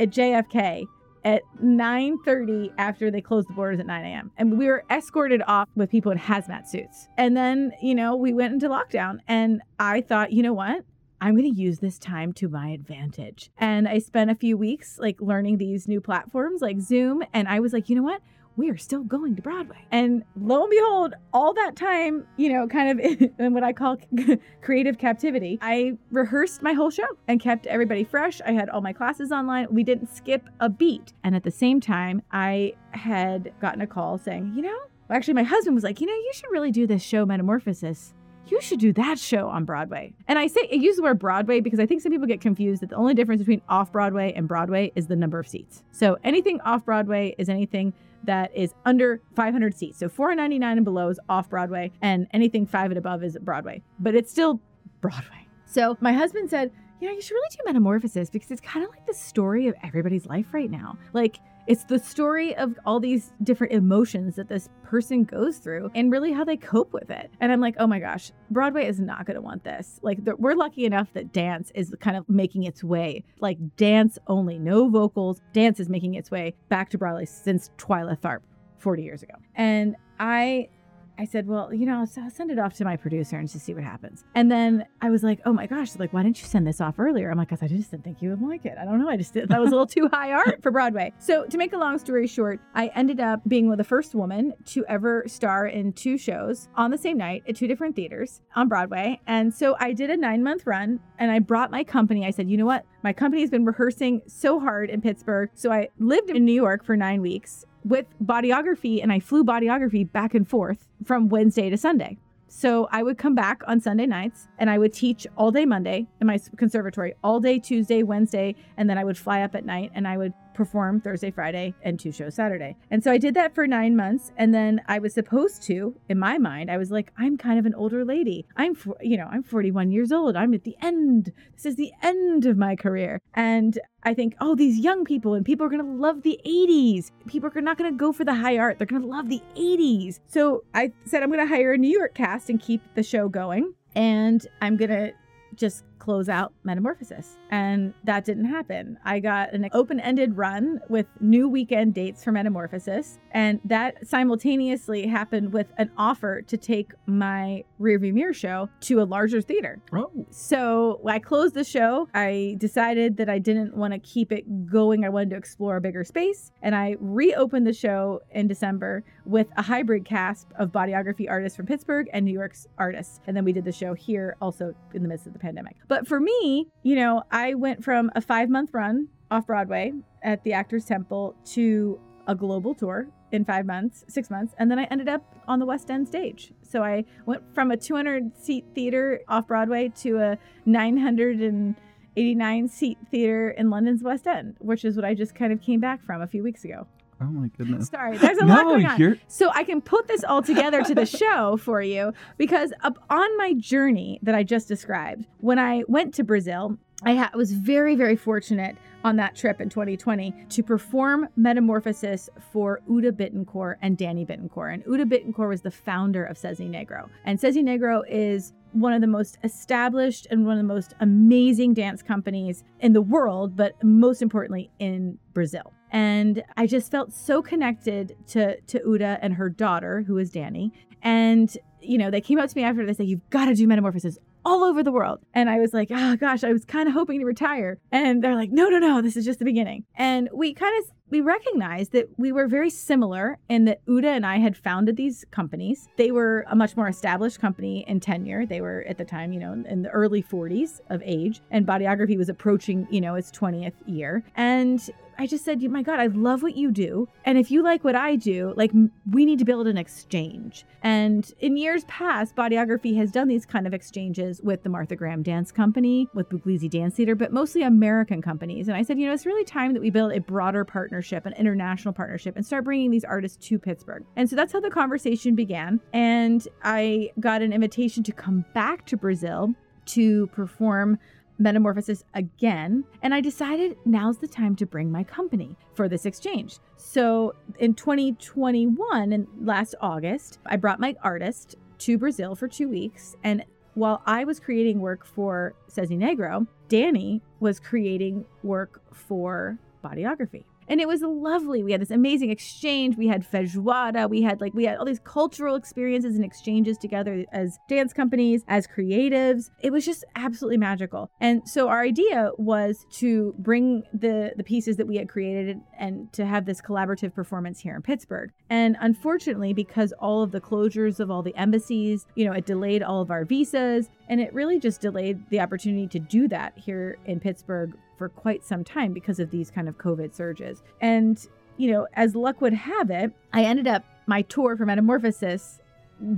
at 0.00 0.10
JFK 0.10 0.86
at 1.24 1.42
9.30 1.62 2.72
after 2.78 3.10
they 3.10 3.20
closed 3.20 3.48
the 3.48 3.52
borders 3.52 3.80
at 3.80 3.86
9 3.86 4.04
a.m. 4.04 4.30
And 4.36 4.58
we 4.58 4.66
were 4.66 4.84
escorted 4.90 5.42
off 5.46 5.68
with 5.74 5.90
people 5.90 6.12
in 6.12 6.18
hazmat 6.18 6.66
suits. 6.66 7.08
And 7.16 7.36
then, 7.36 7.72
you 7.82 7.94
know, 7.94 8.16
we 8.16 8.32
went 8.32 8.54
into 8.54 8.68
lockdown 8.68 9.18
and 9.26 9.62
I 9.78 10.00
thought, 10.00 10.32
you 10.32 10.42
know 10.42 10.52
what? 10.52 10.84
I'm 11.20 11.36
going 11.36 11.52
to 11.52 11.60
use 11.60 11.80
this 11.80 11.98
time 11.98 12.32
to 12.34 12.48
my 12.48 12.68
advantage. 12.68 13.50
And 13.58 13.88
I 13.88 13.98
spent 13.98 14.30
a 14.30 14.36
few 14.36 14.56
weeks 14.56 14.98
like 15.00 15.20
learning 15.20 15.58
these 15.58 15.88
new 15.88 16.00
platforms 16.00 16.62
like 16.62 16.80
Zoom. 16.80 17.24
And 17.32 17.48
I 17.48 17.58
was 17.58 17.72
like, 17.72 17.88
you 17.88 17.96
know 17.96 18.02
what? 18.02 18.22
We 18.58 18.68
are 18.70 18.76
still 18.76 19.04
going 19.04 19.36
to 19.36 19.40
Broadway. 19.40 19.78
And 19.92 20.24
lo 20.36 20.62
and 20.64 20.70
behold, 20.70 21.14
all 21.32 21.54
that 21.54 21.76
time, 21.76 22.26
you 22.36 22.52
know, 22.52 22.66
kind 22.66 23.00
of 23.00 23.30
in 23.38 23.54
what 23.54 23.62
I 23.62 23.72
call 23.72 23.96
creative 24.62 24.98
captivity, 24.98 25.58
I 25.62 25.96
rehearsed 26.10 26.60
my 26.60 26.72
whole 26.72 26.90
show 26.90 27.06
and 27.28 27.40
kept 27.40 27.66
everybody 27.68 28.02
fresh. 28.02 28.40
I 28.44 28.50
had 28.52 28.68
all 28.68 28.80
my 28.80 28.92
classes 28.92 29.30
online. 29.30 29.68
We 29.70 29.84
didn't 29.84 30.14
skip 30.14 30.42
a 30.58 30.68
beat. 30.68 31.12
And 31.22 31.36
at 31.36 31.44
the 31.44 31.52
same 31.52 31.80
time, 31.80 32.20
I 32.32 32.74
had 32.90 33.52
gotten 33.60 33.80
a 33.80 33.86
call 33.86 34.18
saying, 34.18 34.52
you 34.56 34.62
know, 34.62 34.78
actually, 35.08 35.34
my 35.34 35.44
husband 35.44 35.76
was 35.76 35.84
like, 35.84 36.00
you 36.00 36.08
know, 36.08 36.12
you 36.12 36.32
should 36.34 36.50
really 36.50 36.72
do 36.72 36.86
this 36.86 37.02
show, 37.02 37.24
Metamorphosis 37.24 38.12
you 38.50 38.60
should 38.60 38.80
do 38.80 38.92
that 38.94 39.18
show 39.18 39.48
on 39.48 39.64
Broadway. 39.64 40.12
And 40.26 40.38
I 40.38 40.46
say 40.46 40.66
I 40.72 40.76
use 40.76 40.96
the 40.96 41.02
word 41.02 41.18
Broadway 41.18 41.60
because 41.60 41.78
I 41.78 41.86
think 41.86 42.00
some 42.00 42.10
people 42.10 42.26
get 42.26 42.40
confused 42.40 42.82
that 42.82 42.90
the 42.90 42.96
only 42.96 43.14
difference 43.14 43.40
between 43.40 43.62
off 43.68 43.92
Broadway 43.92 44.32
and 44.34 44.48
Broadway 44.48 44.92
is 44.94 45.06
the 45.06 45.16
number 45.16 45.38
of 45.38 45.46
seats. 45.46 45.82
So 45.92 46.16
anything 46.24 46.60
off 46.62 46.84
Broadway 46.84 47.34
is 47.38 47.48
anything 47.48 47.92
that 48.24 48.54
is 48.54 48.74
under 48.84 49.20
500 49.36 49.76
seats. 49.76 49.98
So 49.98 50.08
499 50.08 50.78
and 50.78 50.84
below 50.84 51.08
is 51.08 51.20
off 51.28 51.48
Broadway, 51.48 51.92
and 52.02 52.26
anything 52.32 52.66
five 52.66 52.90
and 52.90 52.98
above 52.98 53.22
is 53.22 53.36
Broadway. 53.40 53.82
But 53.98 54.14
it's 54.14 54.30
still 54.30 54.60
Broadway. 55.00 55.46
So 55.66 55.96
my 56.00 56.12
husband 56.12 56.50
said, 56.50 56.72
you 57.00 57.08
know, 57.08 57.14
you 57.14 57.20
should 57.20 57.34
really 57.34 57.48
do 57.52 57.58
Metamorphosis 57.66 58.30
because 58.30 58.50
it's 58.50 58.60
kind 58.60 58.84
of 58.84 58.90
like 58.90 59.06
the 59.06 59.14
story 59.14 59.68
of 59.68 59.74
everybody's 59.84 60.26
life 60.26 60.52
right 60.52 60.70
now. 60.70 60.98
Like 61.12 61.38
it's 61.68 61.84
the 61.84 61.98
story 61.98 62.56
of 62.56 62.78
all 62.86 62.98
these 62.98 63.34
different 63.42 63.74
emotions 63.74 64.36
that 64.36 64.48
this 64.48 64.70
person 64.82 65.24
goes 65.24 65.58
through 65.58 65.90
and 65.94 66.10
really 66.10 66.32
how 66.32 66.42
they 66.42 66.56
cope 66.56 66.94
with 66.94 67.10
it. 67.10 67.30
And 67.40 67.52
I'm 67.52 67.60
like, 67.60 67.76
oh 67.78 67.86
my 67.86 68.00
gosh, 68.00 68.32
Broadway 68.50 68.86
is 68.86 68.98
not 68.98 69.26
going 69.26 69.34
to 69.34 69.42
want 69.42 69.64
this. 69.64 70.00
Like, 70.02 70.18
we're 70.38 70.54
lucky 70.54 70.86
enough 70.86 71.12
that 71.12 71.30
dance 71.34 71.70
is 71.74 71.94
kind 72.00 72.16
of 72.16 72.26
making 72.26 72.62
its 72.62 72.82
way, 72.82 73.22
like 73.40 73.58
dance 73.76 74.18
only, 74.28 74.58
no 74.58 74.88
vocals. 74.88 75.42
Dance 75.52 75.78
is 75.78 75.90
making 75.90 76.14
its 76.14 76.30
way 76.30 76.54
back 76.70 76.88
to 76.90 76.98
Broadway 76.98 77.26
since 77.26 77.70
Twyla 77.76 78.18
Tharp 78.18 78.40
40 78.78 79.02
years 79.02 79.22
ago. 79.22 79.34
And 79.54 79.94
I 80.18 80.70
I 81.18 81.24
said, 81.24 81.48
well, 81.48 81.74
you 81.74 81.84
know, 81.84 81.98
I'll 81.98 82.30
send 82.30 82.50
it 82.50 82.58
off 82.58 82.74
to 82.74 82.84
my 82.84 82.96
producer 82.96 83.36
and 83.36 83.50
just 83.50 83.66
see 83.66 83.74
what 83.74 83.82
happens. 83.82 84.24
And 84.36 84.50
then 84.50 84.86
I 85.00 85.10
was 85.10 85.24
like, 85.24 85.40
oh 85.44 85.52
my 85.52 85.66
gosh, 85.66 85.96
like, 85.98 86.12
why 86.12 86.22
didn't 86.22 86.40
you 86.40 86.46
send 86.46 86.66
this 86.66 86.80
off 86.80 86.94
earlier? 86.98 87.30
I'm 87.30 87.36
like, 87.36 87.48
because 87.48 87.62
I 87.62 87.66
just 87.66 87.90
didn't 87.90 88.04
think 88.04 88.22
you 88.22 88.30
would 88.30 88.42
like 88.42 88.64
it. 88.64 88.76
I 88.80 88.84
don't 88.84 89.00
know. 89.00 89.08
I 89.08 89.16
just 89.16 89.34
did, 89.34 89.48
that 89.48 89.60
was 89.60 89.68
a 89.68 89.70
little 89.72 89.86
too 89.86 90.08
high 90.12 90.32
art 90.32 90.62
for 90.62 90.70
Broadway. 90.70 91.12
So 91.18 91.44
to 91.46 91.58
make 91.58 91.72
a 91.72 91.76
long 91.76 91.98
story 91.98 92.26
short, 92.26 92.60
I 92.74 92.88
ended 92.94 93.18
up 93.20 93.40
being 93.48 93.68
the 93.68 93.84
first 93.84 94.14
woman 94.14 94.54
to 94.66 94.84
ever 94.86 95.24
star 95.26 95.66
in 95.66 95.92
two 95.92 96.16
shows 96.16 96.68
on 96.76 96.90
the 96.90 96.98
same 96.98 97.18
night 97.18 97.42
at 97.48 97.56
two 97.56 97.66
different 97.66 97.96
theaters 97.96 98.40
on 98.54 98.68
Broadway. 98.68 99.20
And 99.26 99.52
so 99.52 99.76
I 99.80 99.92
did 99.92 100.10
a 100.10 100.16
nine 100.16 100.42
month 100.42 100.66
run 100.66 101.00
and 101.18 101.30
I 101.30 101.40
brought 101.40 101.70
my 101.70 101.82
company. 101.84 102.26
I 102.26 102.30
said, 102.30 102.48
you 102.48 102.56
know 102.56 102.66
what? 102.66 102.84
My 103.02 103.12
company 103.12 103.42
has 103.42 103.50
been 103.50 103.64
rehearsing 103.64 104.22
so 104.26 104.58
hard 104.58 104.90
in 104.90 105.00
Pittsburgh. 105.00 105.50
So 105.54 105.70
I 105.72 105.88
lived 105.98 106.30
in 106.30 106.44
New 106.44 106.52
York 106.52 106.84
for 106.84 106.96
nine 106.96 107.20
weeks 107.20 107.64
with 107.84 108.06
bodyography 108.22 109.02
and 109.02 109.12
I 109.12 109.20
flew 109.20 109.44
bodyography 109.44 110.10
back 110.10 110.34
and 110.34 110.48
forth 110.48 110.86
from 111.04 111.28
Wednesday 111.28 111.70
to 111.70 111.76
Sunday. 111.76 112.18
So 112.48 112.88
I 112.90 113.02
would 113.02 113.18
come 113.18 113.34
back 113.34 113.62
on 113.66 113.80
Sunday 113.80 114.06
nights 114.06 114.48
and 114.58 114.70
I 114.70 114.78
would 114.78 114.92
teach 114.92 115.26
all 115.36 115.50
day 115.50 115.66
Monday 115.66 116.06
in 116.20 116.26
my 116.26 116.40
conservatory, 116.56 117.14
all 117.22 117.40
day 117.40 117.58
Tuesday, 117.58 118.02
Wednesday, 118.02 118.54
and 118.76 118.88
then 118.88 118.96
I 118.96 119.04
would 119.04 119.18
fly 119.18 119.42
up 119.42 119.54
at 119.54 119.64
night 119.64 119.92
and 119.94 120.08
I 120.08 120.16
would 120.16 120.32
perform 120.58 121.00
Thursday, 121.00 121.30
Friday, 121.30 121.72
and 121.82 122.00
two 122.00 122.10
shows 122.10 122.34
Saturday. 122.34 122.76
And 122.90 123.02
so 123.02 123.12
I 123.12 123.16
did 123.16 123.34
that 123.34 123.54
for 123.54 123.68
nine 123.68 123.94
months. 123.94 124.32
And 124.36 124.52
then 124.52 124.80
I 124.88 124.98
was 124.98 125.14
supposed 125.14 125.62
to, 125.62 125.94
in 126.08 126.18
my 126.18 126.36
mind, 126.36 126.68
I 126.68 126.76
was 126.76 126.90
like, 126.90 127.12
I'm 127.16 127.38
kind 127.38 127.60
of 127.60 127.64
an 127.64 127.76
older 127.76 128.04
lady. 128.04 128.44
I'm, 128.56 128.76
you 129.00 129.16
know, 129.16 129.28
I'm 129.30 129.44
41 129.44 129.92
years 129.92 130.10
old. 130.10 130.34
I'm 130.34 130.52
at 130.54 130.64
the 130.64 130.74
end. 130.82 131.32
This 131.54 131.64
is 131.64 131.76
the 131.76 131.92
end 132.02 132.44
of 132.44 132.56
my 132.56 132.74
career. 132.74 133.20
And 133.34 133.78
I 134.02 134.14
think, 134.14 134.34
oh, 134.40 134.56
these 134.56 134.80
young 134.80 135.04
people 135.04 135.34
and 135.34 135.46
people 135.46 135.64
are 135.64 135.70
going 135.70 135.84
to 135.84 136.02
love 136.02 136.22
the 136.22 136.40
80s. 136.44 137.12
People 137.28 137.50
are 137.54 137.60
not 137.60 137.78
going 137.78 137.92
to 137.92 137.96
go 137.96 138.12
for 138.12 138.24
the 138.24 138.34
high 138.34 138.58
art. 138.58 138.78
They're 138.78 138.86
going 138.86 139.02
to 139.02 139.08
love 139.08 139.28
the 139.28 139.42
80s. 139.56 140.18
So 140.26 140.64
I 140.74 140.92
said, 141.04 141.22
I'm 141.22 141.30
going 141.30 141.38
to 141.38 141.46
hire 141.46 141.72
a 141.72 141.78
New 141.78 141.96
York 141.96 142.14
cast 142.14 142.50
and 142.50 142.60
keep 142.60 142.82
the 142.96 143.04
show 143.04 143.28
going. 143.28 143.74
And 143.94 144.44
I'm 144.60 144.76
going 144.76 144.90
to 144.90 145.12
just 145.54 145.84
close 145.98 146.28
out 146.28 146.52
Metamorphosis. 146.64 147.38
And 147.50 147.94
that 148.04 148.24
didn't 148.24 148.46
happen. 148.46 148.98
I 149.04 149.20
got 149.20 149.52
an 149.52 149.68
open 149.72 150.00
ended 150.00 150.36
run 150.36 150.80
with 150.88 151.06
new 151.20 151.48
weekend 151.48 151.94
dates 151.94 152.24
for 152.24 152.32
Metamorphosis. 152.32 153.18
And 153.32 153.60
that 153.64 154.06
simultaneously 154.06 155.06
happened 155.06 155.52
with 155.52 155.66
an 155.78 155.90
offer 155.96 156.42
to 156.42 156.56
take 156.56 156.92
my 157.06 157.64
rearview 157.80 158.12
mirror 158.12 158.32
show 158.32 158.68
to 158.80 159.00
a 159.00 159.04
larger 159.04 159.40
theater. 159.40 159.80
Oh. 159.92 160.10
So 160.30 161.00
I 161.06 161.18
closed 161.18 161.54
the 161.54 161.64
show. 161.64 162.08
I 162.14 162.56
decided 162.58 163.16
that 163.18 163.28
I 163.28 163.38
didn't 163.38 163.76
want 163.76 163.92
to 163.92 163.98
keep 163.98 164.32
it 164.32 164.66
going. 164.66 165.04
I 165.04 165.08
wanted 165.08 165.30
to 165.30 165.36
explore 165.36 165.76
a 165.76 165.80
bigger 165.80 166.04
space. 166.04 166.52
And 166.62 166.74
I 166.74 166.96
reopened 167.00 167.66
the 167.66 167.72
show 167.72 168.20
in 168.30 168.48
December 168.48 169.04
with 169.24 169.48
a 169.56 169.62
hybrid 169.62 170.04
cast 170.04 170.48
of 170.58 170.70
bodyography 170.72 171.28
artists 171.28 171.56
from 171.56 171.66
Pittsburgh 171.66 172.08
and 172.12 172.24
New 172.24 172.32
York's 172.32 172.66
artists. 172.78 173.20
And 173.26 173.36
then 173.36 173.44
we 173.44 173.52
did 173.52 173.64
the 173.64 173.72
show 173.72 173.94
here 173.94 174.36
also 174.40 174.74
in 174.94 175.02
the 175.02 175.08
midst 175.08 175.26
of 175.26 175.32
the 175.32 175.38
pandemic. 175.38 175.76
But 175.88 175.97
for 176.06 176.20
me, 176.20 176.68
you 176.82 176.96
know, 176.96 177.22
I 177.30 177.54
went 177.54 177.82
from 177.82 178.10
a 178.14 178.20
five 178.20 178.48
month 178.48 178.70
run 178.72 179.08
off 179.30 179.46
Broadway 179.46 179.92
at 180.22 180.42
the 180.44 180.52
Actors 180.52 180.84
Temple 180.84 181.34
to 181.52 182.00
a 182.26 182.34
global 182.34 182.74
tour 182.74 183.08
in 183.32 183.44
five 183.44 183.66
months, 183.66 184.04
six 184.08 184.30
months, 184.30 184.54
and 184.58 184.70
then 184.70 184.78
I 184.78 184.84
ended 184.84 185.08
up 185.08 185.22
on 185.46 185.58
the 185.58 185.66
West 185.66 185.90
End 185.90 186.08
stage. 186.08 186.52
So 186.62 186.82
I 186.82 187.04
went 187.26 187.42
from 187.54 187.70
a 187.70 187.76
200 187.76 188.36
seat 188.36 188.64
theater 188.74 189.20
off 189.28 189.46
Broadway 189.46 189.92
to 190.00 190.18
a 190.18 190.38
989 190.66 192.68
seat 192.68 192.98
theater 193.10 193.50
in 193.50 193.70
London's 193.70 194.02
West 194.02 194.26
End, 194.26 194.56
which 194.60 194.84
is 194.84 194.96
what 194.96 195.04
I 195.04 195.14
just 195.14 195.34
kind 195.34 195.52
of 195.52 195.60
came 195.60 195.80
back 195.80 196.04
from 196.04 196.22
a 196.22 196.26
few 196.26 196.42
weeks 196.42 196.64
ago. 196.64 196.86
Oh 197.20 197.26
my 197.26 197.48
goodness. 197.48 197.88
Sorry, 197.88 198.16
there's 198.16 198.38
a 198.38 198.44
no, 198.46 198.54
lot 198.54 198.62
going 198.64 198.86
on. 198.86 199.00
You're... 199.00 199.16
So 199.26 199.50
I 199.54 199.64
can 199.64 199.80
put 199.80 200.06
this 200.06 200.24
all 200.24 200.42
together 200.42 200.82
to 200.82 200.94
the 200.94 201.06
show 201.18 201.56
for 201.56 201.82
you 201.82 202.12
because 202.36 202.72
up 202.82 202.98
on 203.10 203.36
my 203.36 203.54
journey 203.54 204.18
that 204.22 204.34
I 204.34 204.42
just 204.42 204.68
described, 204.68 205.26
when 205.38 205.58
I 205.58 205.82
went 205.88 206.14
to 206.14 206.24
Brazil, 206.24 206.78
I 207.04 207.14
ha- 207.14 207.30
was 207.34 207.52
very, 207.52 207.94
very 207.94 208.16
fortunate 208.16 208.76
on 209.04 209.16
that 209.16 209.36
trip 209.36 209.60
in 209.60 209.68
2020 209.68 210.34
to 210.48 210.62
perform 210.62 211.28
Metamorphosis 211.36 212.28
for 212.50 212.80
Hulda 212.86 213.12
Bittencourt 213.12 213.76
and 213.82 213.96
Danny 213.96 214.26
Bittencourt. 214.26 214.74
And 214.74 214.82
Hulda 214.82 215.04
Bittencourt 215.04 215.48
was 215.48 215.62
the 215.62 215.70
founder 215.70 216.24
of 216.24 216.36
Cisne 216.36 216.70
Negro. 216.70 217.08
And 217.24 217.38
Cisne 217.38 217.62
Negro 217.62 218.02
is 218.08 218.52
one 218.72 218.92
of 218.92 219.00
the 219.00 219.06
most 219.06 219.38
established 219.44 220.26
and 220.30 220.44
one 220.44 220.58
of 220.58 220.58
the 220.58 220.74
most 220.74 220.94
amazing 221.00 221.74
dance 221.74 222.02
companies 222.02 222.64
in 222.80 222.92
the 222.92 223.02
world, 223.02 223.56
but 223.56 223.72
most 223.82 224.20
importantly 224.20 224.70
in 224.78 225.18
Brazil. 225.32 225.72
And 225.90 226.42
I 226.56 226.66
just 226.66 226.90
felt 226.90 227.12
so 227.12 227.42
connected 227.42 228.16
to 228.28 228.60
to 228.60 228.80
Hulda 228.84 229.18
and 229.22 229.34
her 229.34 229.48
daughter, 229.48 230.02
who 230.06 230.18
is 230.18 230.30
Danny. 230.30 230.72
And 231.02 231.56
you 231.80 231.96
know, 231.96 232.10
they 232.10 232.20
came 232.20 232.38
up 232.38 232.50
to 232.50 232.56
me 232.56 232.64
after 232.64 232.84
they 232.84 232.92
said, 232.92 233.06
You've 233.06 233.28
got 233.30 233.46
to 233.46 233.54
do 233.54 233.66
metamorphosis 233.66 234.18
all 234.44 234.64
over 234.64 234.82
the 234.82 234.92
world. 234.92 235.18
And 235.34 235.50
I 235.50 235.58
was 235.58 235.74
like, 235.74 235.88
oh 235.90 236.16
gosh, 236.16 236.42
I 236.42 236.52
was 236.52 236.64
kind 236.64 236.88
of 236.88 236.94
hoping 236.94 237.20
to 237.20 237.26
retire. 237.26 237.78
And 237.92 238.22
they're 238.22 238.34
like, 238.34 238.50
no, 238.50 238.68
no, 238.68 238.78
no, 238.78 239.02
this 239.02 239.16
is 239.16 239.24
just 239.24 239.38
the 239.38 239.44
beginning. 239.44 239.84
And 239.94 240.28
we 240.32 240.54
kind 240.54 240.74
of 240.78 240.90
we 241.10 241.20
recognized 241.20 241.92
that 241.92 242.08
we 242.18 242.32
were 242.32 242.46
very 242.46 242.70
similar 242.70 243.38
in 243.48 243.64
that 243.66 243.80
Hulda 243.86 244.08
and 244.08 244.26
I 244.26 244.38
had 244.38 244.56
founded 244.56 244.96
these 244.96 245.24
companies. 245.30 245.88
They 245.96 246.10
were 246.10 246.44
a 246.48 246.56
much 246.56 246.76
more 246.76 246.88
established 246.88 247.40
company 247.40 247.84
in 247.88 248.00
tenure. 248.00 248.46
They 248.46 248.60
were 248.60 248.84
at 248.88 248.98
the 248.98 249.04
time, 249.04 249.32
you 249.32 249.40
know, 249.40 249.52
in 249.52 249.82
the 249.82 249.90
early 249.90 250.22
40s 250.22 250.80
of 250.90 251.02
age, 251.04 251.40
and 251.50 251.66
Bodyography 251.66 252.16
was 252.16 252.28
approaching, 252.28 252.86
you 252.90 253.00
know, 253.00 253.14
its 253.14 253.30
20th 253.30 253.74
year. 253.86 254.22
And 254.36 254.88
I 255.20 255.26
just 255.26 255.44
said, 255.44 255.60
my 255.64 255.82
God, 255.82 255.98
I 255.98 256.06
love 256.06 256.44
what 256.44 256.56
you 256.56 256.70
do. 256.70 257.08
And 257.24 257.36
if 257.38 257.50
you 257.50 257.60
like 257.60 257.82
what 257.82 257.96
I 257.96 258.14
do, 258.14 258.54
like 258.56 258.70
we 259.10 259.24
need 259.24 259.40
to 259.40 259.44
build 259.44 259.66
an 259.66 259.76
exchange. 259.76 260.64
And 260.84 261.30
in 261.40 261.56
years 261.56 261.84
past, 261.86 262.36
Bodyography 262.36 262.96
has 262.98 263.10
done 263.10 263.26
these 263.26 263.44
kind 263.44 263.66
of 263.66 263.74
exchanges 263.74 264.40
with 264.42 264.62
the 264.62 264.68
Martha 264.68 264.94
Graham 264.94 265.24
Dance 265.24 265.50
Company, 265.50 266.08
with 266.14 266.28
Puglisi 266.28 266.70
Dance 266.70 266.94
Theater, 266.94 267.16
but 267.16 267.32
mostly 267.32 267.62
American 267.62 268.22
companies. 268.22 268.68
And 268.68 268.76
I 268.76 268.82
said, 268.82 268.96
you 268.96 269.08
know, 269.08 269.12
it's 269.12 269.26
really 269.26 269.44
time 269.44 269.72
that 269.74 269.82
we 269.82 269.90
build 269.90 270.12
a 270.12 270.20
broader 270.20 270.64
partnership, 270.64 270.97
an 271.26 271.34
international 271.34 271.94
partnership, 271.94 272.36
and 272.36 272.44
start 272.44 272.64
bringing 272.64 272.90
these 272.90 273.04
artists 273.04 273.46
to 273.48 273.58
Pittsburgh. 273.58 274.04
And 274.16 274.28
so 274.28 274.36
that's 274.36 274.52
how 274.52 274.60
the 274.60 274.70
conversation 274.70 275.34
began. 275.34 275.80
And 275.92 276.46
I 276.62 277.10
got 277.20 277.42
an 277.42 277.52
invitation 277.52 278.02
to 278.04 278.12
come 278.12 278.44
back 278.54 278.86
to 278.86 278.96
Brazil 278.96 279.54
to 279.86 280.26
perform 280.28 280.98
metamorphosis 281.38 282.02
again, 282.14 282.84
and 283.00 283.14
I 283.14 283.20
decided 283.20 283.76
now's 283.84 284.18
the 284.18 284.26
time 284.26 284.56
to 284.56 284.66
bring 284.66 284.90
my 284.90 285.04
company 285.04 285.56
for 285.74 285.88
this 285.88 286.04
exchange. 286.04 286.58
So 286.76 287.34
in 287.60 287.74
2021, 287.74 289.12
and 289.12 289.26
last 289.40 289.76
August, 289.80 290.40
I 290.46 290.56
brought 290.56 290.80
my 290.80 290.96
artist 291.02 291.54
to 291.78 291.96
Brazil 291.96 292.34
for 292.34 292.48
two 292.48 292.68
weeks, 292.68 293.14
and 293.22 293.44
while 293.74 294.02
I 294.04 294.24
was 294.24 294.40
creating 294.40 294.80
work 294.80 295.06
for 295.06 295.54
Cisne 295.70 295.98
Negro, 295.98 296.48
Danny 296.68 297.22
was 297.38 297.60
creating 297.60 298.24
work 298.42 298.82
for 298.92 299.58
bodyography. 299.84 300.42
And 300.68 300.80
it 300.80 300.88
was 300.88 301.02
lovely. 301.02 301.62
We 301.62 301.72
had 301.72 301.80
this 301.80 301.90
amazing 301.90 302.30
exchange. 302.30 302.96
We 302.96 303.08
had 303.08 303.28
feijoada. 303.30 304.08
We 304.08 304.22
had 304.22 304.40
like 304.40 304.54
we 304.54 304.64
had 304.64 304.78
all 304.78 304.84
these 304.84 305.00
cultural 305.00 305.56
experiences 305.56 306.14
and 306.16 306.24
exchanges 306.24 306.76
together 306.78 307.24
as 307.32 307.58
dance 307.68 307.92
companies, 307.92 308.44
as 308.48 308.66
creatives. 308.66 309.50
It 309.60 309.72
was 309.72 309.84
just 309.84 310.04
absolutely 310.16 310.58
magical. 310.58 311.10
And 311.20 311.48
so 311.48 311.68
our 311.68 311.82
idea 311.82 312.30
was 312.36 312.86
to 312.92 313.34
bring 313.38 313.82
the 313.92 314.32
the 314.36 314.44
pieces 314.44 314.76
that 314.76 314.86
we 314.86 314.96
had 314.96 315.08
created 315.08 315.60
and 315.78 316.12
to 316.12 316.26
have 316.26 316.44
this 316.44 316.60
collaborative 316.60 317.14
performance 317.14 317.60
here 317.60 317.74
in 317.74 317.82
Pittsburgh. 317.82 318.30
And 318.50 318.76
unfortunately, 318.80 319.52
because 319.52 319.92
all 319.98 320.22
of 320.22 320.32
the 320.32 320.40
closures 320.40 321.00
of 321.00 321.10
all 321.10 321.22
the 321.22 321.36
embassies, 321.36 322.06
you 322.14 322.24
know, 322.24 322.32
it 322.32 322.46
delayed 322.46 322.82
all 322.82 323.00
of 323.00 323.10
our 323.10 323.24
visas 323.24 323.88
and 324.08 324.20
it 324.20 324.32
really 324.32 324.58
just 324.58 324.80
delayed 324.80 325.28
the 325.30 325.40
opportunity 325.40 325.86
to 325.88 325.98
do 325.98 326.28
that 326.28 326.56
here 326.56 326.98
in 327.06 327.20
Pittsburgh 327.20 327.76
for 327.98 328.08
quite 328.08 328.44
some 328.44 328.64
time 328.64 328.92
because 328.92 329.18
of 329.18 329.30
these 329.30 329.50
kind 329.50 329.68
of 329.68 329.76
COVID 329.76 330.14
surges. 330.14 330.62
And, 330.80 331.18
you 331.56 331.70
know, 331.70 331.86
as 331.94 332.14
luck 332.14 332.40
would 332.40 332.54
have 332.54 332.90
it, 332.90 333.12
I 333.32 333.44
ended 333.44 333.66
up 333.66 333.84
my 334.06 334.22
tour 334.22 334.56
for 334.56 334.64
Metamorphosis 334.64 335.60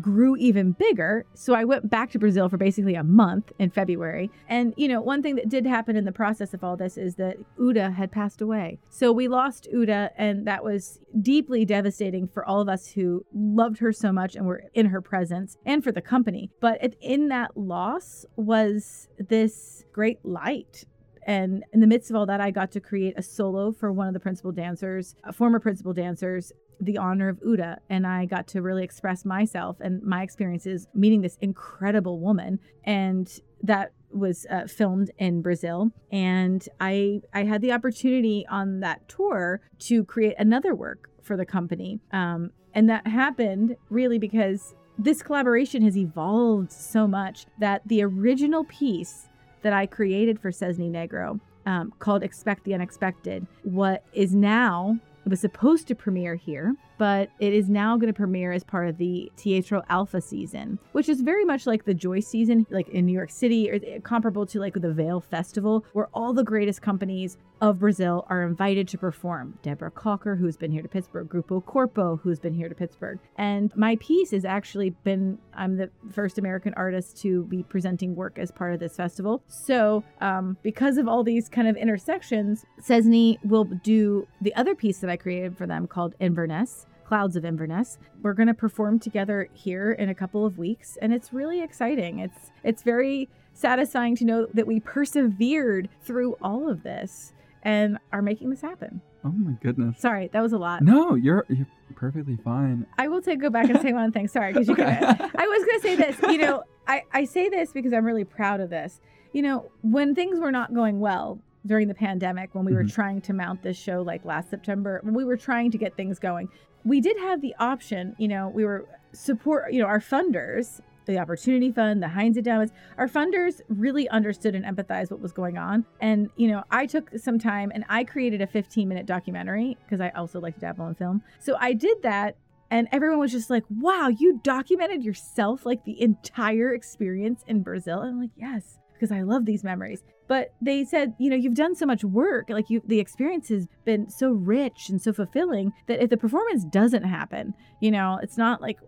grew 0.00 0.37
even 0.37 0.72
bigger. 0.72 1.25
So 1.34 1.54
I 1.54 1.64
went 1.64 1.88
back 1.88 2.10
to 2.12 2.18
Brazil 2.18 2.49
for 2.49 2.56
basically 2.56 2.94
a 2.94 3.02
month 3.02 3.52
in 3.58 3.70
February. 3.70 4.30
And, 4.49 4.75
you 4.76 4.88
know, 4.88 5.00
one 5.00 5.22
thing 5.22 5.37
that 5.37 5.49
did 5.49 5.66
happen 5.66 5.96
in 5.96 6.04
the 6.04 6.12
process 6.12 6.54
of 6.54 6.62
all 6.62 6.76
this 6.76 6.96
is 6.96 7.14
that 7.16 7.37
Hulda 7.56 7.90
had 7.90 8.12
passed 8.12 8.40
away. 8.40 8.78
So 8.90 9.12
we 9.12 9.28
lost 9.28 9.68
Hulda, 9.72 10.10
and 10.16 10.46
that 10.46 10.62
was 10.64 11.00
deeply 11.20 11.64
devastating 11.64 12.28
for 12.28 12.44
all 12.44 12.60
of 12.60 12.68
us 12.68 12.88
who 12.88 13.25
loved 13.34 13.78
her 13.78 13.92
so 13.92 14.12
much 14.12 14.37
and 14.37 14.46
were 14.46 14.64
in 14.75 14.87
her 14.87 15.00
presence 15.00 15.56
and 15.64 15.82
for 15.82 15.92
the 15.92 16.02
company. 16.02 16.50
But 16.60 16.96
in 17.00 17.28
that 17.28 17.56
loss 17.56 18.26
was 18.37 19.08
this 19.18 19.84
great 19.92 20.25
light 20.25 20.84
and 21.26 21.64
in 21.72 21.80
the 21.80 21.86
midst 21.86 22.10
of 22.10 22.16
all 22.16 22.26
that, 22.26 22.40
I 22.40 22.50
got 22.50 22.70
to 22.72 22.80
create 22.80 23.14
a 23.16 23.22
solo 23.22 23.72
for 23.72 23.92
one 23.92 24.06
of 24.06 24.14
the 24.14 24.20
principal 24.20 24.52
dancers, 24.52 25.14
a 25.24 25.32
former 25.32 25.60
principal 25.60 25.92
dancers, 25.92 26.52
the 26.80 26.96
honor 26.96 27.28
of 27.28 27.38
Hulda. 27.42 27.78
And 27.90 28.06
I 28.06 28.24
got 28.24 28.48
to 28.48 28.62
really 28.62 28.84
express 28.84 29.24
myself 29.24 29.76
and 29.80 30.02
my 30.02 30.22
experiences 30.22 30.86
meeting 30.94 31.20
this 31.20 31.36
incredible 31.40 32.20
woman. 32.20 32.58
And 32.84 33.30
that 33.62 33.92
was 34.10 34.46
uh, 34.50 34.66
filmed 34.66 35.10
in 35.18 35.42
Brazil. 35.42 35.92
And 36.10 36.66
I, 36.80 37.20
I 37.32 37.44
had 37.44 37.60
the 37.60 37.72
opportunity 37.72 38.46
on 38.50 38.80
that 38.80 39.08
tour 39.08 39.60
to 39.80 40.04
create 40.04 40.34
another 40.38 40.74
work 40.74 41.10
for 41.22 41.36
the 41.36 41.46
company. 41.46 42.00
Um, 42.12 42.50
and 42.74 42.88
that 42.88 43.06
happened 43.06 43.76
really 43.88 44.18
because 44.18 44.74
this 44.98 45.22
collaboration 45.22 45.82
has 45.82 45.96
evolved 45.96 46.72
so 46.72 47.06
much 47.06 47.46
that 47.58 47.82
the 47.86 48.02
original 48.02 48.64
piece 48.64 49.29
that 49.62 49.72
I 49.72 49.86
created 49.86 50.40
for 50.40 50.50
Cisne 50.50 50.90
Negro 50.90 51.40
um, 51.66 51.92
called 51.98 52.22
Expect 52.22 52.64
the 52.64 52.74
Unexpected, 52.74 53.46
what 53.62 54.04
is 54.12 54.34
now, 54.34 54.98
it 55.24 55.28
was 55.28 55.40
supposed 55.40 55.86
to 55.88 55.94
premiere 55.94 56.34
here 56.34 56.74
but 57.00 57.30
it 57.38 57.54
is 57.54 57.71
now 57.71 57.97
going 57.97 58.12
to 58.12 58.12
premiere 58.12 58.52
as 58.52 58.62
part 58.62 58.87
of 58.87 58.99
the 58.99 59.33
Teatro 59.35 59.83
Alfa 59.88 60.21
season, 60.21 60.78
which 60.92 61.09
is 61.09 61.23
very 61.23 61.47
much 61.47 61.66
like 61.66 61.87
the 61.87 61.95
Joyce 61.95 62.26
season, 62.26 62.66
like 62.69 62.90
in 62.90 63.07
New 63.07 63.14
York 63.14 63.30
City, 63.30 63.71
or 63.71 63.80
comparable 64.00 64.45
to 64.45 64.61
like 64.61 64.75
the 64.75 64.92
Vail 64.92 65.19
Festival, 65.19 65.83
where 65.95 66.09
all 66.12 66.35
the 66.35 66.45
greatest 66.45 66.83
companies 66.83 67.38
of 67.62 67.78
Brazil 67.78 68.26
are 68.28 68.42
invited 68.42 68.88
to 68.88 68.99
perform. 68.99 69.59
Deborah 69.62 69.90
Colker, 69.90 70.38
who's 70.38 70.57
been 70.57 70.73
here 70.73 70.83
to 70.83 70.88
Pittsburgh, 70.88 71.28
Grupo 71.28 71.64
Corpo, 71.64 72.16
who's 72.23 72.38
been 72.38 72.54
here 72.54 72.69
to 72.69 72.75
Pittsburgh. 72.75 73.19
And 73.37 73.75
my 73.76 73.97
piece 73.97 74.30
has 74.33 74.45
actually 74.45 74.90
been, 74.90 75.38
I'm 75.54 75.76
the 75.76 75.90
first 76.11 76.38
American 76.38 76.75
artist 76.75 77.19
to 77.23 77.45
be 77.45 77.62
presenting 77.62 78.14
work 78.14 78.38
as 78.38 78.50
part 78.50 78.75
of 78.75 78.80
this 78.80 78.97
festival. 78.97 79.42
So, 79.49 80.04
um, 80.21 80.57
because 80.62 80.99
of 80.99 81.09
all 81.09 81.23
these 81.23 81.49
kind 81.49 81.69
of 81.69 81.76
intersections, 81.76 82.64
Cisne 82.80 83.38
will 83.45 83.64
do 83.64 84.26
the 84.40 84.54
other 84.54 84.75
piece 84.75 84.99
that 84.99 85.11
I 85.11 85.16
created 85.16 85.57
for 85.57 85.66
them 85.66 85.87
called 85.87 86.14
Inverness, 86.21 86.87
Clouds 87.10 87.34
of 87.34 87.44
Inverness. 87.44 87.98
We're 88.22 88.34
going 88.34 88.46
to 88.46 88.54
perform 88.54 89.00
together 89.00 89.48
here 89.52 89.90
in 89.90 90.10
a 90.10 90.14
couple 90.14 90.46
of 90.46 90.58
weeks 90.58 90.96
and 91.02 91.12
it's 91.12 91.32
really 91.32 91.60
exciting. 91.60 92.20
It's 92.20 92.52
it's 92.62 92.84
very 92.84 93.28
satisfying 93.52 94.14
to 94.14 94.24
know 94.24 94.46
that 94.54 94.64
we 94.64 94.78
persevered 94.78 95.88
through 96.02 96.36
all 96.40 96.70
of 96.70 96.84
this 96.84 97.32
and 97.64 97.98
are 98.12 98.22
making 98.22 98.50
this 98.50 98.60
happen. 98.60 99.00
Oh 99.24 99.32
my 99.32 99.54
goodness. 99.60 99.98
Sorry, 99.98 100.30
that 100.32 100.40
was 100.40 100.52
a 100.52 100.58
lot. 100.58 100.82
No, 100.82 101.16
you're 101.16 101.46
you're 101.48 101.66
perfectly 101.96 102.38
fine. 102.44 102.86
I 102.96 103.08
will 103.08 103.20
take 103.20 103.40
go 103.40 103.50
back 103.50 103.68
and 103.68 103.80
say 103.82 103.92
one 103.92 104.12
thing. 104.12 104.28
Sorry, 104.28 104.52
because 104.52 104.68
you 104.68 104.74
okay. 104.74 105.00
I 105.02 105.46
was 105.48 105.64
gonna 105.64 105.80
say 105.80 105.96
this. 105.96 106.16
You 106.22 106.38
know, 106.38 106.62
I, 106.86 107.02
I 107.12 107.24
say 107.24 107.48
this 107.48 107.72
because 107.72 107.92
I'm 107.92 108.04
really 108.04 108.22
proud 108.22 108.60
of 108.60 108.70
this. 108.70 109.00
You 109.32 109.42
know, 109.42 109.68
when 109.82 110.14
things 110.14 110.38
were 110.38 110.52
not 110.52 110.72
going 110.74 111.00
well, 111.00 111.40
during 111.66 111.88
the 111.88 111.94
pandemic 111.94 112.54
when 112.54 112.64
we 112.64 112.72
were 112.72 112.80
mm-hmm. 112.80 112.94
trying 112.94 113.20
to 113.20 113.32
mount 113.32 113.62
this 113.62 113.76
show 113.76 114.02
like 114.02 114.24
last 114.24 114.48
September 114.48 115.00
when 115.02 115.14
we 115.14 115.24
were 115.24 115.36
trying 115.36 115.70
to 115.70 115.78
get 115.78 115.94
things 115.96 116.18
going 116.18 116.49
we 116.84 117.00
did 117.00 117.16
have 117.19 117.40
the 117.40 117.54
option 117.58 118.14
you 118.19 118.28
know 118.28 118.49
we 118.49 118.64
were 118.64 118.86
support 119.12 119.73
you 119.73 119.80
know 119.80 119.86
our 119.86 120.00
funders 120.00 120.80
the 121.06 121.19
opportunity 121.19 121.73
fund 121.73 122.02
the 122.02 122.08
heinz 122.08 122.36
endowments 122.36 122.73
our 122.99 123.08
funders 123.08 123.60
really 123.69 124.08
understood 124.10 124.54
and 124.54 124.64
empathized 124.64 125.10
what 125.10 125.21
was 125.21 125.32
going 125.32 125.58
on. 125.58 125.84
And 126.00 126.30
you 126.36 126.49
know 126.49 126.62
i 126.71 126.86
took 126.86 127.10
some 127.19 127.38
time 127.38 127.73
and 127.75 127.84
i 127.88 128.04
created 128.04 128.40
a 128.40 128.47
15 128.47 128.88
minute 128.88 129.06
documentary 129.06 129.76
because 129.84 130.00
i 130.00 130.10
also 130.10 130.40
like 130.40 130.54
to 130.54 130.60
dabble 130.60 130.86
in 130.86 130.95
film. 130.95 131.23
So 131.40 131.56
i 131.58 131.73
did 131.73 132.02
that 132.02 132.36
and 132.71 132.86
everyone 132.93 133.19
was 133.19 133.32
just 133.32 133.50
like 133.50 133.64
wow 133.69 134.08
you 134.08 134.40
documented 134.43 135.02
yourself 135.02 135.66
like 135.66 135.84
the 135.84 136.00
entire 136.00 136.75
experience 136.75 137.43
in 137.47 137.62
brazil? 137.62 138.00
And 138.00 138.10
i'm 138.10 138.21
like 138.21 138.30
yes 138.36 138.78
because 138.93 139.10
i 139.10 139.23
love 139.23 139.45
these 139.47 139.64
memories 139.64 140.04
but 140.30 140.54
they 140.62 140.84
said 140.84 141.12
you 141.19 141.28
know 141.28 141.34
you've 141.34 141.56
done 141.56 141.75
so 141.75 141.84
much 141.84 142.04
work 142.04 142.49
like 142.49 142.71
you 142.71 142.80
the 142.86 143.00
experience 143.00 143.49
has 143.49 143.66
been 143.84 144.08
so 144.08 144.30
rich 144.30 144.88
and 144.88 145.02
so 145.02 145.12
fulfilling 145.12 145.73
that 145.88 146.00
if 146.00 146.08
the 146.08 146.16
performance 146.16 146.64
doesn't 146.64 147.02
happen 147.02 147.52
you 147.80 147.90
know 147.90 148.16
it's 148.23 148.38
not 148.38 148.62
like 148.62 148.78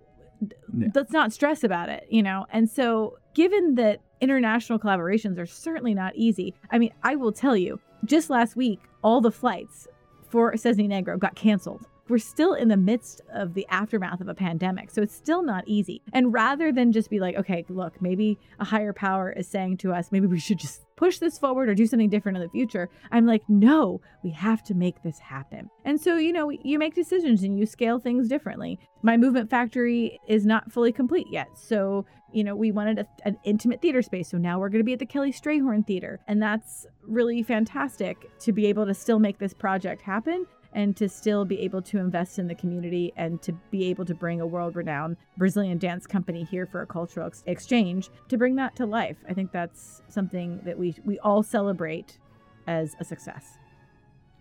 yeah. 0.79 0.87
let's 0.95 1.11
not 1.11 1.33
stress 1.33 1.65
about 1.65 1.89
it 1.89 2.07
you 2.09 2.23
know 2.23 2.47
and 2.53 2.71
so 2.71 3.19
given 3.35 3.75
that 3.75 3.99
international 4.21 4.79
collaborations 4.79 5.37
are 5.37 5.45
certainly 5.45 5.93
not 5.93 6.15
easy 6.15 6.55
i 6.71 6.79
mean 6.79 6.93
i 7.03 7.17
will 7.17 7.33
tell 7.33 7.57
you 7.57 7.79
just 8.05 8.31
last 8.31 8.55
week 8.55 8.79
all 9.03 9.21
the 9.21 9.33
flights 9.33 9.89
for 10.31 10.53
Cisne 10.53 10.89
Negro 10.89 11.19
got 11.19 11.35
canceled 11.35 11.87
we're 12.13 12.19
still 12.19 12.53
in 12.53 12.69
the 12.69 12.77
midst 12.77 13.23
of 13.33 13.55
the 13.55 13.67
aftermath 13.71 14.21
of 14.21 14.29
a 14.29 14.35
pandemic. 14.35 14.91
So 14.91 15.01
it's 15.01 15.15
still 15.15 15.43
not 15.43 15.65
easy. 15.67 16.03
And 16.13 16.31
rather 16.31 16.71
than 16.71 16.93
just 16.93 17.09
be 17.09 17.21
like, 17.21 17.37
okay, 17.37 17.65
look, 17.71 18.03
maybe 18.03 18.39
a 18.61 18.67
higher 18.67 18.93
power 18.93 19.33
is 19.33 19.49
saying 19.49 19.79
to 19.79 19.95
us, 19.95 20.13
maybe 20.13 20.27
we 20.27 20.39
should 20.39 20.59
just 20.59 20.83
push 20.95 21.17
this 21.19 21.39
forward 21.39 21.71
or 21.71 21.75
do 21.75 21.87
something 21.87 22.11
different 22.11 22.37
in 22.37 22.43
the 22.43 22.51
future. 22.51 22.91
I'm 23.11 23.25
like, 23.25 23.41
no, 23.49 24.03
we 24.23 24.29
have 24.33 24.63
to 24.65 24.75
make 24.75 25.03
this 25.03 25.19
happen. 25.21 25.71
And 25.87 25.99
so, 25.99 26.17
you 26.17 26.35
know, 26.35 26.51
you 26.51 26.79
make 26.79 26.95
decisions 26.95 27.45
and 27.45 27.59
you 27.59 27.65
scale 27.65 27.99
things 27.99 28.29
differently. 28.29 28.79
My 29.03 29.17
movement 29.17 29.49
factory 29.49 30.21
is 30.29 30.45
not 30.45 30.71
fully 30.71 30.93
complete 30.93 31.29
yet. 31.31 31.49
So, 31.55 32.05
you 32.31 32.45
know, 32.45 32.55
we 32.55 32.73
wanted 32.73 32.99
a, 32.99 33.07
an 33.25 33.39
intimate 33.45 33.81
theater 33.81 34.03
space. 34.03 34.29
So 34.29 34.37
now 34.37 34.59
we're 34.59 34.69
going 34.69 34.81
to 34.81 34.85
be 34.85 34.93
at 34.93 34.99
the 34.99 35.07
Kelly 35.07 35.33
Strayhorn 35.33 35.87
Theater. 35.87 36.21
And 36.29 36.43
that's 36.43 36.87
really 37.05 37.43
fantastic 37.43 38.39
to 38.41 38.53
be 38.53 38.67
able 38.67 38.85
to 38.85 38.93
still 38.93 39.19
make 39.19 39.39
this 39.39 39.55
project 39.55 40.03
happen 40.03 40.47
and 40.73 40.97
to 40.97 41.09
still 41.09 41.45
be 41.45 41.61
able 41.61 41.83
to 41.83 41.99
invest 41.99 42.39
in 42.39 42.47
the 42.47 42.55
community 42.55 43.13
and 43.17 43.41
to 43.43 43.53
be 43.71 43.85
able 43.85 44.05
to 44.05 44.15
bring 44.15 44.41
a 44.41 44.47
world 44.47 44.77
renowned 44.77 45.17
Brazilian 45.37 45.79
dance 45.79 46.07
company 46.07 46.45
here 46.45 46.67
for 46.67 46.83
a 46.83 46.87
cultural 46.87 47.27
ex- 47.27 47.43
exchange 47.47 48.11
to 48.29 48.39
bring 48.39 48.57
that 48.57 48.75
to 48.77 48.87
life. 48.87 49.17
I 49.29 49.35
think 49.35 49.53
that's 49.53 50.03
something 50.09 50.61
that 50.65 50.79
we 50.79 50.95
we 51.05 51.19
all 51.21 51.43
celebrate 51.43 52.19
as 52.67 52.95
a 53.01 53.05
success. 53.05 53.59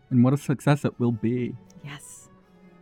And 0.10 0.24
what 0.24 0.34
a 0.34 0.38
success 0.38 0.86
it 0.86 1.00
will 1.00 1.12
be. 1.12 1.56
Yes. 1.84 2.30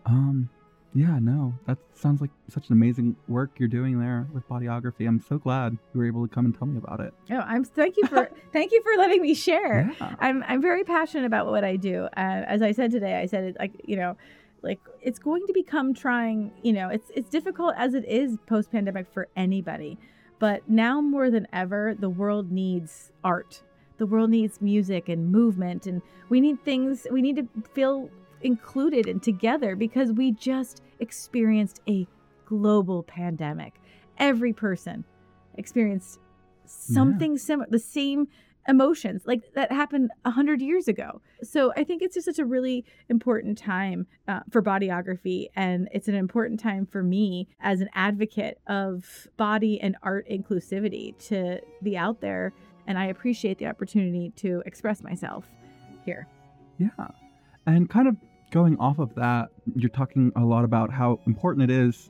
Um 0.05 0.49
yeah, 0.93 1.19
no, 1.19 1.54
that 1.67 1.78
sounds 1.93 2.19
like 2.19 2.32
such 2.47 2.67
an 2.67 2.73
amazing 2.73 3.15
work 3.28 3.52
you're 3.58 3.69
doing 3.69 3.99
there 3.99 4.28
with 4.34 4.47
bodyography. 4.49 5.08
I'm 5.08 5.19
so 5.19 5.38
glad 5.38 5.78
you 5.93 5.99
were 5.99 6.08
able 6.08 6.28
to 6.28 6.34
come 6.34 6.45
and 6.45 6.58
tell 6.58 6.67
me 6.67 6.78
about 6.78 6.99
it. 6.99 7.13
Oh, 7.30 7.36
I'm 7.36 7.63
thank 7.63 7.95
you 7.97 8.08
for 8.08 8.30
thank 8.54 8.71
you 8.71 8.82
for 8.82 8.97
letting 8.97 9.21
me 9.21 9.36
share. 9.36 9.93
Yeah. 9.99 10.15
I'm 10.19 10.43
I'm 10.47 10.62
very 10.62 10.84
passionate 10.84 11.25
about 11.25 11.45
what 11.47 11.63
I 11.63 11.75
do. 11.75 12.06
Uh, 12.17 12.43
as 12.47 12.62
I 12.62 12.71
said 12.71 12.91
today, 12.91 13.15
I 13.15 13.28
said 13.28 13.43
it 13.43 13.58
like 13.60 13.71
you 13.86 13.97
know, 13.97 14.17
like 14.63 14.80
it's 15.02 15.19
going 15.19 15.45
to 15.45 15.54
become 15.54 15.93
trying. 15.93 16.52
You 16.63 16.73
know, 16.73 16.89
it's 16.89 17.12
it's 17.15 17.30
difficult 17.30 17.75
as 17.78 17.93
it 17.93 18.06
is 18.06 18.38
post 18.47 18.71
pandemic 18.71 19.08
for 19.13 19.28
anybody, 19.36 19.99
but 20.39 20.67
now 20.67 21.02
more 21.02 21.30
than 21.30 21.47
ever, 21.54 21.93
the 21.97 22.10
world 22.10 22.52
needs 22.52 23.12
art. 23.23 23.62
The 23.97 24.08
world 24.08 24.30
needs 24.32 24.60
music 24.62 25.08
and 25.08 25.32
movement, 25.32 25.86
and 25.86 26.02
we 26.30 26.41
need 26.41 26.63
things. 26.63 27.06
We 27.12 27.21
need 27.21 27.36
to 27.36 27.47
feel 27.73 28.10
included 28.41 29.08
and 29.08 29.21
together 29.21 29.75
because 29.75 30.12
we 30.12 30.32
just 30.32 30.82
experienced 30.99 31.82
a 31.88 32.08
global 32.45 33.04
pandemic. 33.04 33.75
Every 34.17 34.54
person 34.54 35.04
experienced 35.56 36.19
something 36.65 37.34
yeah. 37.34 37.38
similar, 37.38 37.67
the 37.69 37.80
same 37.80 38.28
emotions 38.67 39.23
like 39.25 39.41
that 39.56 39.71
happened 39.71 40.12
a 40.25 40.32
hundred 40.32 40.62
years 40.62 40.88
ago. 40.88 41.21
So 41.41 41.73
I 41.75 41.84
think 41.84 42.02
it's 42.02 42.13
just 42.13 42.25
such 42.25 42.39
a 42.39 42.45
really 42.45 42.86
important 43.10 43.58
time 43.58 44.06
uh, 44.28 44.41
for 44.52 44.62
bodyography, 44.62 45.47
and 45.56 45.89
it's 45.91 46.08
an 46.08 46.15
important 46.15 46.60
time 46.60 46.86
for 46.86 47.02
me 47.02 47.47
as 47.62 47.82
an 47.82 47.89
advocate 47.95 48.60
of 48.67 49.28
body 49.38 49.82
and 49.82 49.95
art 50.04 50.28
inclusivity 50.30 51.17
to 51.30 51.60
be 51.82 51.97
out 51.97 52.21
there. 52.21 52.54
And 52.86 52.97
I 52.97 53.06
appreciate 53.06 53.58
the 53.58 53.67
opportunity 53.67 54.32
to 54.38 54.62
express 54.65 55.02
myself 55.02 55.45
here. 56.06 56.28
Yeah. 56.78 56.89
And 57.65 57.89
kind 57.89 58.08
of 58.08 58.17
going 58.51 58.77
off 58.79 58.99
of 58.99 59.13
that, 59.15 59.49
you're 59.75 59.89
talking 59.89 60.31
a 60.35 60.41
lot 60.41 60.63
about 60.63 60.91
how 60.91 61.19
important 61.25 61.69
it 61.69 61.73
is 61.73 62.09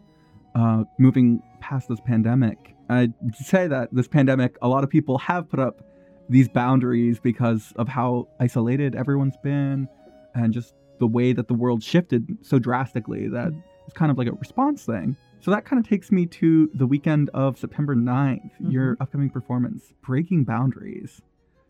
uh, 0.56 0.84
moving 0.97 1.41
past 1.60 1.89
this 1.89 1.99
pandemic. 1.99 2.75
I'd 2.89 3.13
say 3.36 3.67
that 3.67 3.89
this 3.93 4.08
pandemic, 4.08 4.58
a 4.62 4.67
lot 4.67 4.84
of 4.84 4.89
people 4.89 5.17
have 5.19 5.49
put 5.49 5.60
up 5.60 5.84
these 6.30 6.47
boundaries 6.47 7.19
because 7.19 7.73
of 7.75 7.88
how 7.88 8.28
isolated 8.39 8.95
everyone's 8.95 9.38
been 9.43 9.88
and 10.36 10.54
just 10.54 10.73
the 10.99 11.08
way 11.08 11.34
that 11.34 11.47
the 11.47 11.54
world 11.54 11.84
shifted 11.84 12.28
so 12.41 12.60
drastically 12.60 13.28
that 13.28 13.52
it's 13.86 13.97
kind 13.97 14.12
of 14.12 14.17
like 14.17 14.28
a 14.28 14.34
response 14.34 14.86
thing. 14.86 15.15
So 15.41 15.52
that 15.52 15.65
kind 15.65 15.80
of 15.80 15.88
takes 15.88 16.12
me 16.12 16.25
to 16.25 16.69
the 16.73 16.86
weekend 16.86 17.30
of 17.34 17.58
September 17.58 17.95
9th, 17.95 18.43
mm-hmm. 18.43 18.71
your 18.71 18.97
upcoming 18.99 19.30
performance, 19.30 19.93
Breaking 20.02 20.43
Boundaries. 20.43 21.21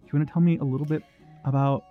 Do 0.01 0.07
you 0.11 0.19
want 0.19 0.27
to 0.27 0.33
tell 0.33 0.41
me 0.41 0.57
a 0.57 0.63
little 0.63 0.87
bit 0.87 1.03
about 1.45 1.83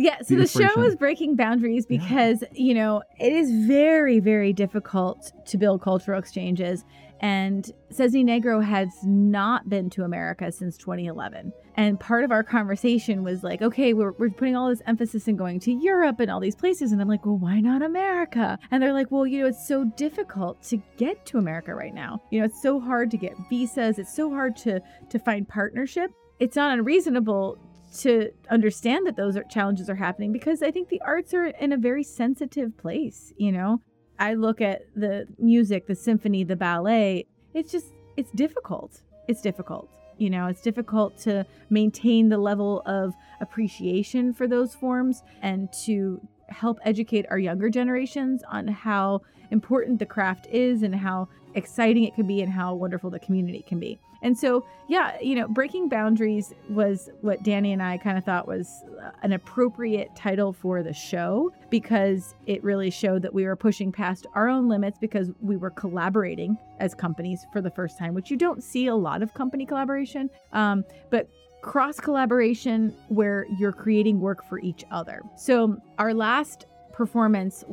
yeah, 0.00 0.18
so 0.22 0.34
the, 0.34 0.42
the 0.42 0.46
show 0.46 0.82
is 0.82 0.96
breaking 0.96 1.36
boundaries 1.36 1.84
because, 1.84 2.40
yeah. 2.40 2.48
you 2.54 2.72
know, 2.72 3.02
it 3.18 3.32
is 3.32 3.50
very, 3.66 4.18
very 4.18 4.52
difficult 4.52 5.32
to 5.46 5.58
build 5.58 5.82
cultural 5.82 6.18
exchanges. 6.18 6.84
And 7.20 7.70
Cisne 7.92 8.24
Negro 8.24 8.64
has 8.64 8.88
not 9.04 9.68
been 9.68 9.90
to 9.90 10.04
America 10.04 10.50
since 10.50 10.78
2011. 10.78 11.52
And 11.74 12.00
part 12.00 12.24
of 12.24 12.32
our 12.32 12.42
conversation 12.42 13.22
was 13.22 13.42
like, 13.42 13.60
okay, 13.60 13.92
we're, 13.92 14.12
we're 14.12 14.30
putting 14.30 14.56
all 14.56 14.70
this 14.70 14.80
emphasis 14.86 15.28
in 15.28 15.36
going 15.36 15.60
to 15.60 15.72
Europe 15.72 16.18
and 16.18 16.30
all 16.30 16.40
these 16.40 16.56
places. 16.56 16.92
And 16.92 17.00
I'm 17.02 17.08
like, 17.08 17.26
well, 17.26 17.36
why 17.36 17.60
not 17.60 17.82
America? 17.82 18.58
And 18.70 18.82
they're 18.82 18.94
like, 18.94 19.10
well, 19.10 19.26
you 19.26 19.40
know, 19.40 19.48
it's 19.48 19.68
so 19.68 19.84
difficult 19.84 20.62
to 20.64 20.78
get 20.96 21.26
to 21.26 21.36
America 21.36 21.74
right 21.74 21.94
now. 21.94 22.22
You 22.30 22.40
know, 22.40 22.46
it's 22.46 22.62
so 22.62 22.80
hard 22.80 23.10
to 23.10 23.18
get 23.18 23.34
visas. 23.50 23.98
It's 23.98 24.16
so 24.16 24.30
hard 24.30 24.56
to 24.58 24.80
to 25.10 25.18
find 25.18 25.46
partnership. 25.46 26.10
It's 26.38 26.56
not 26.56 26.72
unreasonable 26.72 27.58
to 27.98 28.30
understand 28.50 29.06
that 29.06 29.16
those 29.16 29.36
are, 29.36 29.44
challenges 29.44 29.90
are 29.90 29.96
happening 29.96 30.32
because 30.32 30.62
I 30.62 30.70
think 30.70 30.88
the 30.88 31.00
arts 31.02 31.34
are 31.34 31.46
in 31.46 31.72
a 31.72 31.76
very 31.76 32.04
sensitive 32.04 32.76
place, 32.76 33.32
you 33.36 33.52
know. 33.52 33.80
I 34.18 34.34
look 34.34 34.60
at 34.60 34.82
the 34.94 35.26
music, 35.38 35.86
the 35.86 35.94
symphony, 35.94 36.44
the 36.44 36.56
ballet, 36.56 37.26
it's 37.54 37.72
just 37.72 37.92
it's 38.16 38.30
difficult. 38.32 39.00
It's 39.28 39.40
difficult. 39.40 39.88
You 40.18 40.30
know, 40.30 40.46
it's 40.46 40.60
difficult 40.60 41.18
to 41.20 41.46
maintain 41.70 42.28
the 42.28 42.36
level 42.36 42.82
of 42.84 43.14
appreciation 43.40 44.34
for 44.34 44.46
those 44.46 44.74
forms 44.74 45.22
and 45.40 45.72
to 45.84 46.20
help 46.48 46.78
educate 46.84 47.24
our 47.30 47.38
younger 47.38 47.70
generations 47.70 48.42
on 48.50 48.68
how 48.68 49.22
important 49.50 49.98
the 49.98 50.06
craft 50.06 50.46
is 50.48 50.82
and 50.82 50.94
how 50.94 51.28
exciting 51.54 52.04
it 52.04 52.14
can 52.14 52.26
be 52.26 52.42
and 52.42 52.52
how 52.52 52.74
wonderful 52.74 53.08
the 53.08 53.18
community 53.18 53.64
can 53.66 53.80
be. 53.80 53.98
And 54.22 54.38
so, 54.38 54.64
yeah, 54.88 55.18
you 55.20 55.34
know, 55.34 55.48
Breaking 55.48 55.88
Boundaries 55.88 56.52
was 56.68 57.10
what 57.20 57.42
Danny 57.42 57.72
and 57.72 57.82
I 57.82 57.96
kind 57.98 58.18
of 58.18 58.24
thought 58.24 58.46
was 58.46 58.82
uh, 59.02 59.10
an 59.22 59.32
appropriate 59.32 60.14
title 60.14 60.52
for 60.52 60.82
the 60.82 60.92
show 60.92 61.52
because 61.70 62.34
it 62.46 62.62
really 62.62 62.90
showed 62.90 63.22
that 63.22 63.32
we 63.32 63.44
were 63.44 63.56
pushing 63.56 63.92
past 63.92 64.26
our 64.34 64.48
own 64.48 64.68
limits 64.68 64.98
because 64.98 65.30
we 65.40 65.56
were 65.56 65.70
collaborating 65.70 66.58
as 66.78 66.94
companies 66.94 67.46
for 67.52 67.60
the 67.60 67.70
first 67.70 67.98
time, 67.98 68.14
which 68.14 68.30
you 68.30 68.36
don't 68.36 68.62
see 68.62 68.86
a 68.88 68.94
lot 68.94 69.22
of 69.22 69.32
company 69.34 69.64
collaboration. 69.64 70.28
Um, 70.52 70.84
but 71.10 71.28
cross 71.62 72.00
collaboration 72.00 72.94
where 73.08 73.46
you're 73.58 73.72
creating 73.72 74.20
work 74.20 74.44
for 74.48 74.58
each 74.60 74.84
other. 74.90 75.22
So, 75.36 75.76
our 75.98 76.14
last 76.14 76.66
performance 76.92 77.64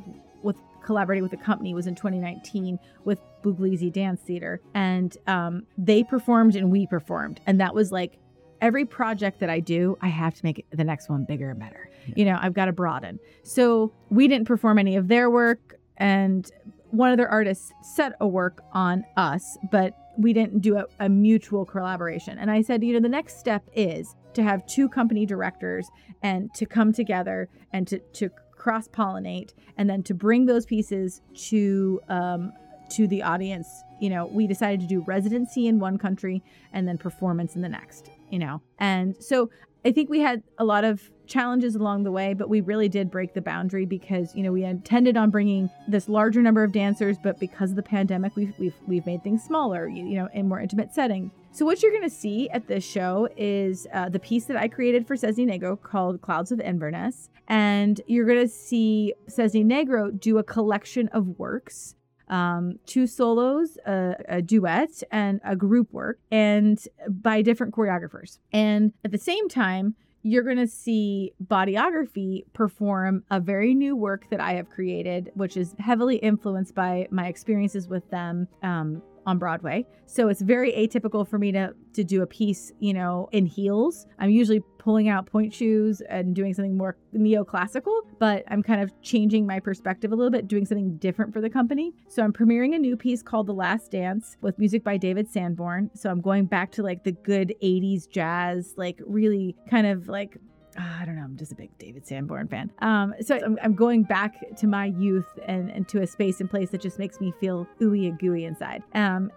with 0.43 0.57
collaborating 0.83 1.23
with 1.23 1.33
a 1.33 1.38
company 1.38 1.73
was 1.73 1.88
in 1.88 1.95
2019 1.95 2.79
with 3.03 3.19
Puglisi 3.53 3.91
Dance 3.91 4.21
Theater. 4.21 4.62
And 4.73 5.17
um, 5.27 5.63
they 5.77 6.03
performed 6.03 6.55
and 6.55 6.71
we 6.71 6.88
performed. 6.88 7.39
And 7.45 7.60
that 7.60 7.73
was 7.73 7.91
like 7.91 8.17
every 8.62 8.86
project 8.86 9.39
that 9.39 9.49
I 9.49 9.60
do, 9.60 9.97
I 10.01 10.07
have 10.07 10.33
to 10.36 10.45
make 10.45 10.65
the 10.71 10.83
next 10.83 11.10
one 11.10 11.25
bigger 11.25 11.51
and 11.51 11.60
better. 11.60 11.89
Yeah. 12.07 12.13
You 12.15 12.25
know, 12.25 12.39
I've 12.41 12.53
got 12.53 12.65
to 12.65 12.71
broaden. 12.71 13.19
So 13.43 13.93
we 14.10 14.27
didn't 14.27 14.47
perform 14.47 14.79
any 14.79 14.95
of 14.95 15.07
their 15.07 15.29
work. 15.29 15.75
And 15.97 16.49
one 16.91 17.12
of 17.12 17.17
their 17.17 17.29
artists 17.29 17.71
set 17.81 18.13
a 18.21 18.27
work 18.27 18.62
on 18.71 19.05
us, 19.17 19.57
but 19.71 19.93
we 20.17 20.33
didn't 20.33 20.60
do 20.60 20.77
a, 20.77 20.86
a 20.99 21.10
mutual 21.10 21.65
collaboration. 21.65 22.38
And 22.39 22.49
I 22.49 22.62
said, 22.62 22.83
you 22.83 22.93
know, 22.93 22.99
the 22.99 23.10
next 23.10 23.39
step 23.39 23.63
is 23.75 24.15
to 24.33 24.43
have 24.43 24.65
two 24.65 24.89
company 24.89 25.25
directors 25.25 25.89
and 26.23 26.53
to 26.55 26.65
come 26.65 26.93
together 26.93 27.49
and 27.71 27.88
to, 27.88 27.99
to 28.13 28.29
cross 28.51 28.88
pollinate 28.88 29.53
and 29.77 29.89
then 29.89 30.03
to 30.03 30.13
bring 30.13 30.45
those 30.45 30.65
pieces 30.65 31.21
to 31.36 32.01
um, 32.10 32.51
to 32.89 33.08
the 33.08 33.23
audience 33.23 33.84
you 34.00 34.10
know 34.10 34.26
we 34.28 34.47
decided 34.47 34.80
to 34.80 34.88
do 34.88 35.02
residency 35.02 35.67
in 35.67 35.80
one 35.80 35.97
country 35.97 36.43
and 36.73 36.88
then 36.88 36.97
performance 36.97 37.56
in 37.56 37.62
the 37.62 37.69
next 37.69 38.10
you 38.30 38.39
know 38.39 38.62
and 38.80 39.15
so 39.19 39.50
i 39.86 39.91
think 39.91 40.10
we 40.10 40.19
had 40.19 40.43
a 40.58 40.65
lot 40.65 40.84
of 40.84 41.10
challenges 41.26 41.76
along 41.76 42.04
the 42.04 42.12
way 42.12 42.34
but 42.34 42.50
we 42.50 42.62
really 42.62 42.88
did 42.88 43.12
break 43.12 43.34
the 43.34 43.41
boundary 43.41 43.86
because 43.86 44.34
you 44.36 44.43
know 44.43 44.52
we 44.52 44.63
intended 44.63 45.17
on 45.17 45.30
bringing 45.30 45.69
this 45.88 46.08
larger 46.08 46.41
number 46.41 46.63
of 46.63 46.71
dancers 46.71 47.17
but 47.21 47.39
because 47.39 47.71
of 47.71 47.76
the 47.76 47.84
pandemic 47.84 48.36
we've 48.36 48.54
we've, 48.58 48.76
we've 48.88 49.06
made 49.06 49.23
things 49.23 49.43
smaller 49.43 49.88
you, 49.88 50.06
you 50.06 50.15
know 50.15 50.30
in 50.34 50.47
more 50.47 50.60
intimate 50.60 50.93
setting 50.93 51.32
so 51.58 51.65
what 51.65 51.82
you're 51.82 51.91
going 51.91 52.04
to 52.04 52.10
see 52.15 52.47
at 52.52 52.67
this 52.67 52.84
show 52.84 53.28
is 53.36 53.88
uh, 53.91 54.10
the 54.10 54.19
piece 54.19 54.45
that 54.45 54.58
I 54.58 54.67
created 54.67 55.08
for 55.08 55.15
Cisne 55.15 55.50
Negro 55.50 55.82
called 55.82 56.21
Clouds 56.21 56.52
of 56.52 56.60
Inverness. 56.60 57.32
And 57.47 58.00
you're 58.06 58.28
going 58.28 58.41
to 58.41 58.47
see 58.47 59.15
Cisne 59.28 59.65
Negro 59.65 60.12
do 60.19 60.38
a 60.38 60.43
collection 60.43 61.08
of 61.08 61.39
works 61.39 61.95
um, 62.27 62.79
two 62.85 63.07
solos, 63.07 63.77
a, 63.85 64.15
a, 64.27 64.41
duet, 64.41 65.03
and 65.11 65.39
a 65.43 65.55
group 65.55 65.91
work, 65.93 66.19
and 66.31 66.79
by 67.07 67.41
different 67.41 67.73
choreographers. 67.73 68.39
And 68.51 68.93
at 69.05 69.11
the 69.11 69.17
same 69.17 69.47
time, 69.49 69.95
you're 70.23 70.43
going 70.43 70.57
to 70.57 70.67
see 70.67 71.33
Bodyography 71.41 72.43
perform 72.53 73.23
a 73.31 73.39
very 73.39 73.73
new 73.73 73.95
work 73.95 74.29
that 74.29 74.41
I 74.41 74.53
have 74.53 74.69
created, 74.69 75.31
which 75.35 75.55
is 75.55 75.73
heavily 75.79 76.17
influenced 76.17 76.75
by 76.75 77.07
my 77.11 77.27
experiences 77.27 77.87
with 77.87 78.09
them 78.09 78.47
um, 78.61 79.01
on 79.27 79.37
Broadway. 79.37 79.85
So 80.07 80.29
it's 80.29 80.41
very 80.41 80.71
atypical 80.71 81.27
for 81.27 81.37
me 81.37 81.51
to 81.51 81.75
to 81.93 82.03
do 82.03 82.21
a 82.21 82.27
piece, 82.27 82.71
you 82.79 82.93
know, 82.93 83.27
in 83.31 83.45
heels. 83.45 84.05
I'm 84.19 84.29
usually 84.29 84.61
pulling 84.77 85.09
out 85.09 85.25
pointe 85.25 85.53
shoes 85.53 85.99
and 86.09 86.35
doing 86.35 86.53
something 86.53 86.77
more 86.77 86.95
neoclassical, 87.13 88.01
but 88.19 88.43
I'm 88.49 88.63
kind 88.63 88.81
of 88.81 88.91
changing 89.01 89.45
my 89.45 89.59
perspective 89.59 90.11
a 90.11 90.15
little 90.15 90.31
bit, 90.31 90.47
doing 90.47 90.65
something 90.65 90.97
different 90.97 91.33
for 91.33 91.41
the 91.41 91.49
company. 91.49 91.93
So 92.07 92.23
I'm 92.23 92.31
premiering 92.31 92.75
a 92.75 92.79
new 92.79 92.95
piece 92.95 93.23
called 93.23 93.47
The 93.47 93.53
Last 93.53 93.91
Dance 93.91 94.37
with 94.41 94.57
music 94.59 94.83
by 94.83 94.95
David 94.97 95.27
Sanborn. 95.29 95.89
So 95.95 96.09
I'm 96.09 96.21
going 96.21 96.45
back 96.45 96.71
to 96.73 96.83
like 96.83 97.03
the 97.03 97.11
good 97.11 97.53
80s 97.61 98.07
jazz, 98.09 98.75
like 98.77 99.01
really 99.05 99.55
kind 99.69 99.87
of 99.87 100.07
like 100.07 100.37
I 100.77 101.05
don't 101.05 101.15
know. 101.15 101.23
I'm 101.23 101.37
just 101.37 101.51
a 101.51 101.55
big 101.55 101.75
David 101.79 102.05
Sanborn 102.05 102.47
fan. 102.47 102.71
Um, 102.79 103.13
so 103.21 103.39
I'm, 103.43 103.57
I'm, 103.63 103.73
going 103.73 104.03
back 104.03 104.55
to 104.57 104.67
my 104.67 104.85
youth 104.85 105.27
and, 105.45 105.71
and 105.71 105.87
to 105.89 106.01
a 106.01 106.07
space 106.07 106.39
and 106.39 106.49
place 106.49 106.69
that 106.69 106.81
just 106.81 106.99
makes 106.99 107.19
me 107.19 107.33
feel 107.39 107.67
ooey 107.81 108.07
and 108.07 108.19
gooey 108.19 108.45
inside. 108.45 108.83
Um, 108.93 109.31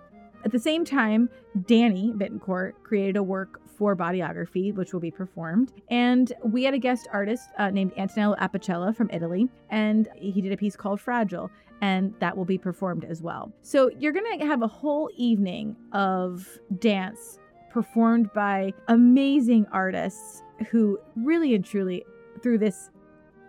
at 0.44 0.52
the 0.52 0.58
same 0.58 0.84
time, 0.84 1.28
Danny 1.66 2.12
Bittencourt 2.14 2.72
created 2.82 3.16
a 3.16 3.22
work 3.22 3.60
for 3.66 3.96
Bodyography, 3.96 4.74
which 4.74 4.92
will 4.92 5.00
be 5.00 5.10
performed. 5.10 5.72
And 5.88 6.32
we 6.44 6.64
had 6.64 6.74
a 6.74 6.78
guest 6.78 7.08
artist 7.12 7.48
uh, 7.58 7.70
named 7.70 7.92
Antonello 7.96 8.36
Apicella 8.38 8.94
from 8.94 9.08
Italy, 9.10 9.48
and 9.70 10.08
he 10.16 10.40
did 10.40 10.52
a 10.52 10.56
piece 10.56 10.76
called 10.76 11.00
Fragile, 11.00 11.50
and 11.80 12.14
that 12.20 12.36
will 12.36 12.44
be 12.44 12.58
performed 12.58 13.04
as 13.04 13.22
well. 13.22 13.52
So 13.62 13.90
you're 13.98 14.12
going 14.12 14.38
to 14.38 14.46
have 14.46 14.62
a 14.62 14.66
whole 14.66 15.10
evening 15.16 15.76
of 15.92 16.46
dance 16.78 17.38
performed 17.70 18.30
by 18.34 18.72
amazing 18.88 19.66
artists 19.72 20.42
who 20.70 20.98
really 21.16 21.54
and 21.54 21.64
truly, 21.64 22.04
through 22.42 22.58
this 22.58 22.90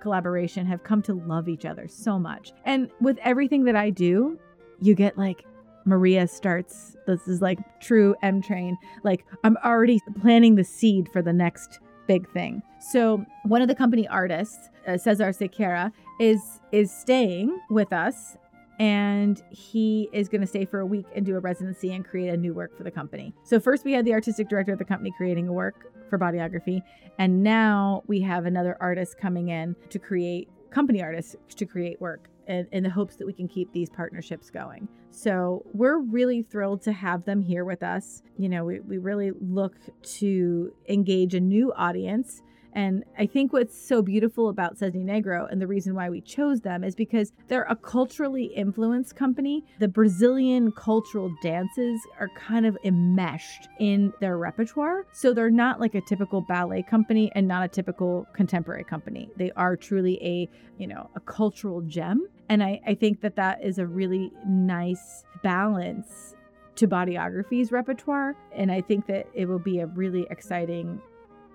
collaboration, 0.02 0.65
have 0.65 0.84
come 0.84 1.02
to 1.04 1.13
love 1.13 1.47
each 1.47 1.65
other 1.65 1.88
so 1.88 2.17
much. 2.17 2.54
And 2.65 2.89
with 3.02 3.17
everything 3.24 3.65
that 3.65 3.76
I 3.76 3.89
do, 3.89 4.39
you 4.80 4.95
get 4.95 5.17
like 5.17 5.45
Maria 5.86 6.28
starts, 6.28 6.95
this 7.08 7.28
is 7.28 7.41
like 7.41 7.60
true 7.80 8.15
M 8.21 8.41
train. 8.41 8.78
Like, 9.04 9.26
I'm 9.43 9.58
already 9.63 10.00
planting 10.21 10.56
the 10.56 10.63
seed 10.63 11.10
for 11.12 11.21
the 11.21 11.34
next 11.34 11.80
big 12.08 12.30
thing. 12.32 12.62
So, 12.91 13.26
one 13.43 13.62
of 13.62 13.67
the 13.67 13.76
company 13.76 14.08
artists, 14.08 14.69
uh, 14.88 14.97
Cesar 14.97 15.32
Sequeira, 15.32 15.91
is 16.19 16.41
is 16.71 16.91
staying 16.91 17.60
with 17.69 17.93
us 17.93 18.38
and 18.80 19.43
he 19.52 20.10
is 20.12 20.28
going 20.28 20.41
to 20.41 20.47
stay 20.47 20.65
for 20.65 20.80
a 20.80 20.86
week 20.86 21.06
and 21.15 21.24
do 21.24 21.36
a 21.36 21.39
residency 21.39 21.93
and 21.93 22.04
create 22.04 22.30
a 22.30 22.38
new 22.38 22.52
work 22.52 22.76
for 22.76 22.84
the 22.84 22.89
company. 22.89 23.32
So 23.43 23.60
first 23.60 23.86
we 23.86 23.91
had 23.91 24.06
the 24.06 24.13
artistic 24.13 24.50
director 24.50 24.74
of 24.74 24.80
the 24.80 24.86
company 24.86 25.13
creating 25.15 25.47
a 25.47 25.54
work 25.54 25.93
for 26.12 26.19
bodyography, 26.19 26.84
and 27.17 27.41
now 27.41 28.04
we 28.06 28.21
have 28.21 28.45
another 28.45 28.78
artist 28.80 29.17
coming 29.17 29.47
in 29.47 29.76
to 29.89 29.97
create 29.97 30.47
company 30.69 31.02
artists 31.02 31.36
to 31.56 31.65
create 31.65 32.00
work 32.00 32.28
in, 32.47 32.67
in 32.71 32.84
the 32.84 32.89
hopes 32.89 33.15
that 33.15 33.26
we 33.26 33.34
can 33.34 33.47
keep 33.47 33.71
these 33.74 33.89
partnerships 33.89 34.50
going. 34.50 34.88
So 35.10 35.65
we're 35.74 36.00
really 36.00 36.43
thrilled 36.43 36.82
to 36.84 36.91
have 36.91 37.26
them 37.26 37.41
here 37.41 37.65
with 37.65 37.84
us. 37.84 38.24
You 38.38 38.50
know, 38.50 38.63
we, 38.63 38.80
we 38.80 38.97
really 38.97 39.32
look 39.41 39.76
to 40.19 40.71
engage 40.88 41.34
a 41.34 41.39
new 41.39 41.74
audience 41.74 42.41
And 42.73 43.03
I 43.17 43.25
think 43.25 43.53
what's 43.53 43.77
so 43.77 44.01
beautiful 44.01 44.49
about 44.49 44.77
Cisne 44.77 45.05
Negro 45.05 45.51
and 45.51 45.62
the 45.62 45.67
reason 45.67 45.93
why 45.93 46.10
we 46.10 46.21
chose 46.21 46.62
them 46.62 46.84
is 46.84 46.95
because 46.95 47.34
they're 47.47 47.67
a 47.69 47.75
culturally 47.75 48.45
influenced 48.45 49.15
company. 49.15 49.63
The 49.79 49.88
Brazilian 49.88 50.71
cultural 50.71 51.34
dances 51.41 51.99
are 52.19 52.29
kind 52.36 52.65
of 52.65 52.77
enmeshed 52.84 53.67
in 53.79 54.13
their 54.21 54.38
repertoire. 54.38 55.05
So 55.12 55.34
they're 55.34 55.49
not 55.49 55.79
like 55.79 55.95
a 55.95 56.01
typical 56.01 56.41
ballet 56.41 56.84
company 56.84 57.31
and 57.36 57.47
not 57.47 57.63
a 57.63 57.67
typical 57.67 58.25
contemporary 58.34 58.84
company. 58.84 59.29
They 59.36 59.51
are 59.51 59.75
truly 59.75 60.17
a, 60.21 60.49
you 60.77 60.88
know, 60.88 61.10
a 61.15 61.19
cultural 61.19 61.81
gem. 61.81 62.27
And 62.49 62.63
I, 62.63 62.81
I 62.86 62.95
think 62.95 63.21
that 63.21 63.36
that 63.36 63.63
is 63.63 63.77
a 63.79 63.86
really 63.86 64.31
nice 64.45 65.23
balance 65.43 66.36
to 66.75 66.88
Bodyography's 66.88 67.71
repertoire. 67.71 68.36
And 68.55 68.71
I 68.71 68.81
think 68.81 69.07
that 69.07 69.27
it 69.34 69.47
will 69.47 69.60
be 69.60 69.79
a 69.79 69.88
really 69.88 70.25
exciting 70.29 71.01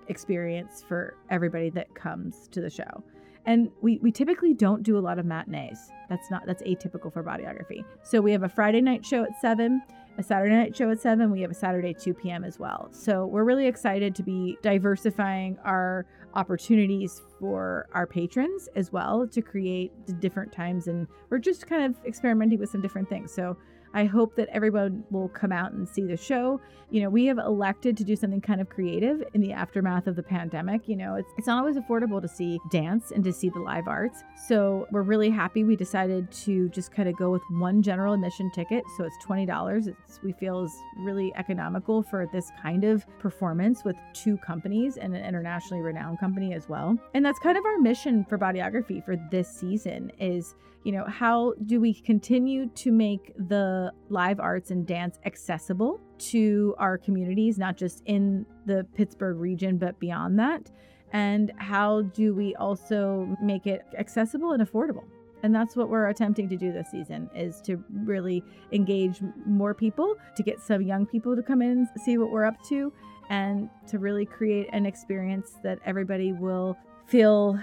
experience 0.09 0.83
for 0.87 1.17
everybody 1.31 1.71
that 1.71 1.95
comes 1.95 2.49
to 2.49 2.61
the 2.61 2.71
show. 2.71 3.03
And 3.47 3.71
we, 3.81 3.99
we 3.99 4.11
typically 4.11 4.55
don't 4.55 4.83
do 4.83 4.99
a 4.99 5.01
lot 5.01 5.19
of 5.19 5.25
matinees. 5.25 5.79
That's 6.09 6.31
not 6.31 6.47
that's 6.47 6.63
atypical 6.65 7.13
for 7.13 7.23
bodyography. 7.23 7.85
So 8.03 8.21
we 8.21 8.33
have 8.33 8.43
a 8.43 8.49
Friday 8.49 8.81
night 8.81 9.05
show 9.05 9.23
at 9.23 9.41
seven, 9.41 9.83
a 10.19 10.23
Saturday 10.23 10.57
night 10.57 10.77
show 10.77 10.91
at 10.91 11.01
seven. 11.01 11.31
We 11.31 11.43
have 11.43 11.53
a 11.53 11.55
Saturday 11.55 11.95
2 11.95 12.15
p.m. 12.15 12.43
as 12.43 12.59
well. 12.59 12.89
So 12.91 13.27
we're 13.27 13.45
really 13.45 13.69
excited 13.69 14.17
to 14.17 14.25
be 14.25 14.59
diversifying 14.63 15.59
our 15.65 16.07
opportunities 16.35 17.23
for 17.39 17.87
our 17.93 18.07
patrons 18.07 18.69
as 18.75 18.93
well 18.93 19.27
to 19.29 19.41
create 19.41 19.93
different 20.21 20.53
times 20.53 20.87
and 20.87 21.07
we're 21.31 21.39
just 21.39 21.67
kind 21.67 21.83
of 21.83 21.97
experimenting 22.05 22.59
with 22.59 22.69
some 22.69 22.83
different 22.83 23.09
things. 23.09 23.33
So 23.33 23.57
I 23.95 24.05
hope 24.05 24.37
that 24.37 24.49
everyone 24.53 25.05
will 25.11 25.29
come 25.29 25.53
out 25.53 25.73
and 25.73 25.89
see 25.89 26.07
the 26.07 26.17
show. 26.17 26.61
You 26.91 27.03
know, 27.03 27.11
we 27.11 27.27
have 27.27 27.39
elected 27.39 27.97
to 27.97 28.05
do 28.05 28.15
something 28.15 28.41
kind 28.41 28.61
of 28.61 28.69
creative 28.69 29.23
in 29.35 29.41
the 29.41 29.53
aftermath 29.53 30.07
of 30.07 30.17
the 30.17 30.23
pandemic. 30.23 30.89
You 30.89 30.97
know, 30.97 31.15
it's, 31.17 31.29
it's 31.37 31.47
not 31.47 31.59
always 31.59 31.77
affordable 31.77 32.21
to 32.21 32.29
see 32.29 32.59
dance 32.71 33.11
and 33.11 33.25
to 33.25 33.33
see 33.33 33.49
the 33.49 33.59
live 33.59 33.89
arts. 33.89 34.23
So 34.47 34.87
we're 34.91 35.03
really 35.03 35.31
happy 35.31 35.65
we 35.65 35.77
decided 35.77 36.31
to 36.31 36.69
just 36.69 36.93
kind 36.93 37.09
of 37.09 37.17
go 37.17 37.31
with 37.31 37.43
one 37.51 37.83
general 37.83 38.15
admission 38.15 38.51
ticket. 38.53 38.85
So 38.97 39.05
it's 39.05 39.17
$20. 39.27 39.89
It's, 39.89 40.21
we 40.23 40.33
feel 40.33 40.65
is 40.65 40.77
really 40.99 41.33
economical 41.37 42.03
for 42.03 42.29
this 42.33 42.51
kind 42.63 42.85
of 42.85 43.07
performance 43.19 43.85
with 43.85 43.97
two 44.13 44.37
companies 44.39 44.97
and 44.97 45.15
an 45.15 45.25
internationally 45.25 45.83
renowned 45.83 46.21
company 46.21 46.55
as 46.55 46.69
well. 46.69 46.97
And 47.15 47.25
that's 47.25 47.39
kind 47.39 47.57
of 47.57 47.65
our 47.65 47.79
mission 47.79 48.25
for 48.25 48.39
bodyography 48.39 49.05
for 49.05 49.17
this 49.31 49.49
season 49.49 50.13
is 50.19 50.55
you 50.87 50.93
know, 50.93 51.05
how 51.09 51.53
do 51.65 51.81
we 51.81 51.93
continue 51.93 52.69
to 52.69 52.93
make 52.93 53.33
the 53.49 53.91
live 54.09 54.39
arts 54.39 54.71
and 54.71 54.87
dance 54.87 55.19
accessible 55.25 56.01
to 56.19 56.77
our 56.79 56.97
communities, 56.97 57.59
not 57.59 57.77
just 57.77 58.05
in 58.07 58.47
the 58.67 58.87
Pittsburgh 58.95 59.37
region, 59.39 59.79
but 59.79 59.99
beyond 59.99 60.39
that? 60.39 60.71
And 61.13 61.53
how 61.57 62.03
do 62.03 62.37
we 62.37 62.55
also 62.55 63.37
make 63.43 63.67
it 63.67 63.83
accessible 63.99 64.53
and 64.53 64.63
affordable? 64.65 65.03
And 65.43 65.53
that's 65.53 65.75
what 65.75 65.89
we're 65.89 66.07
attempting 66.07 66.49
to 66.51 66.57
do 66.57 66.73
this 66.73 66.93
season 66.93 67.29
is 67.35 67.61
to 67.63 67.83
really 68.05 68.45
engage 68.71 69.21
more 69.45 69.75
people, 69.75 70.15
to 70.37 70.43
get 70.45 70.61
some 70.61 70.83
young 70.83 71.05
people 71.05 71.35
to 71.35 71.43
come 71.43 71.63
in 71.63 71.71
and 71.71 71.89
see 72.05 72.17
what 72.17 72.31
we're 72.31 72.45
up 72.45 72.63
to, 72.69 72.93
and 73.29 73.69
to 73.89 73.99
really 73.99 74.25
create 74.25 74.69
an 74.73 74.87
experience 74.87 75.57
that 75.65 75.81
everybody 75.85 76.33
will 76.33 76.77
feel 77.09 77.59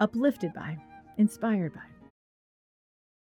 uplifted 0.00 0.52
by, 0.52 0.76
inspired 1.16 1.72
by. 1.72 1.89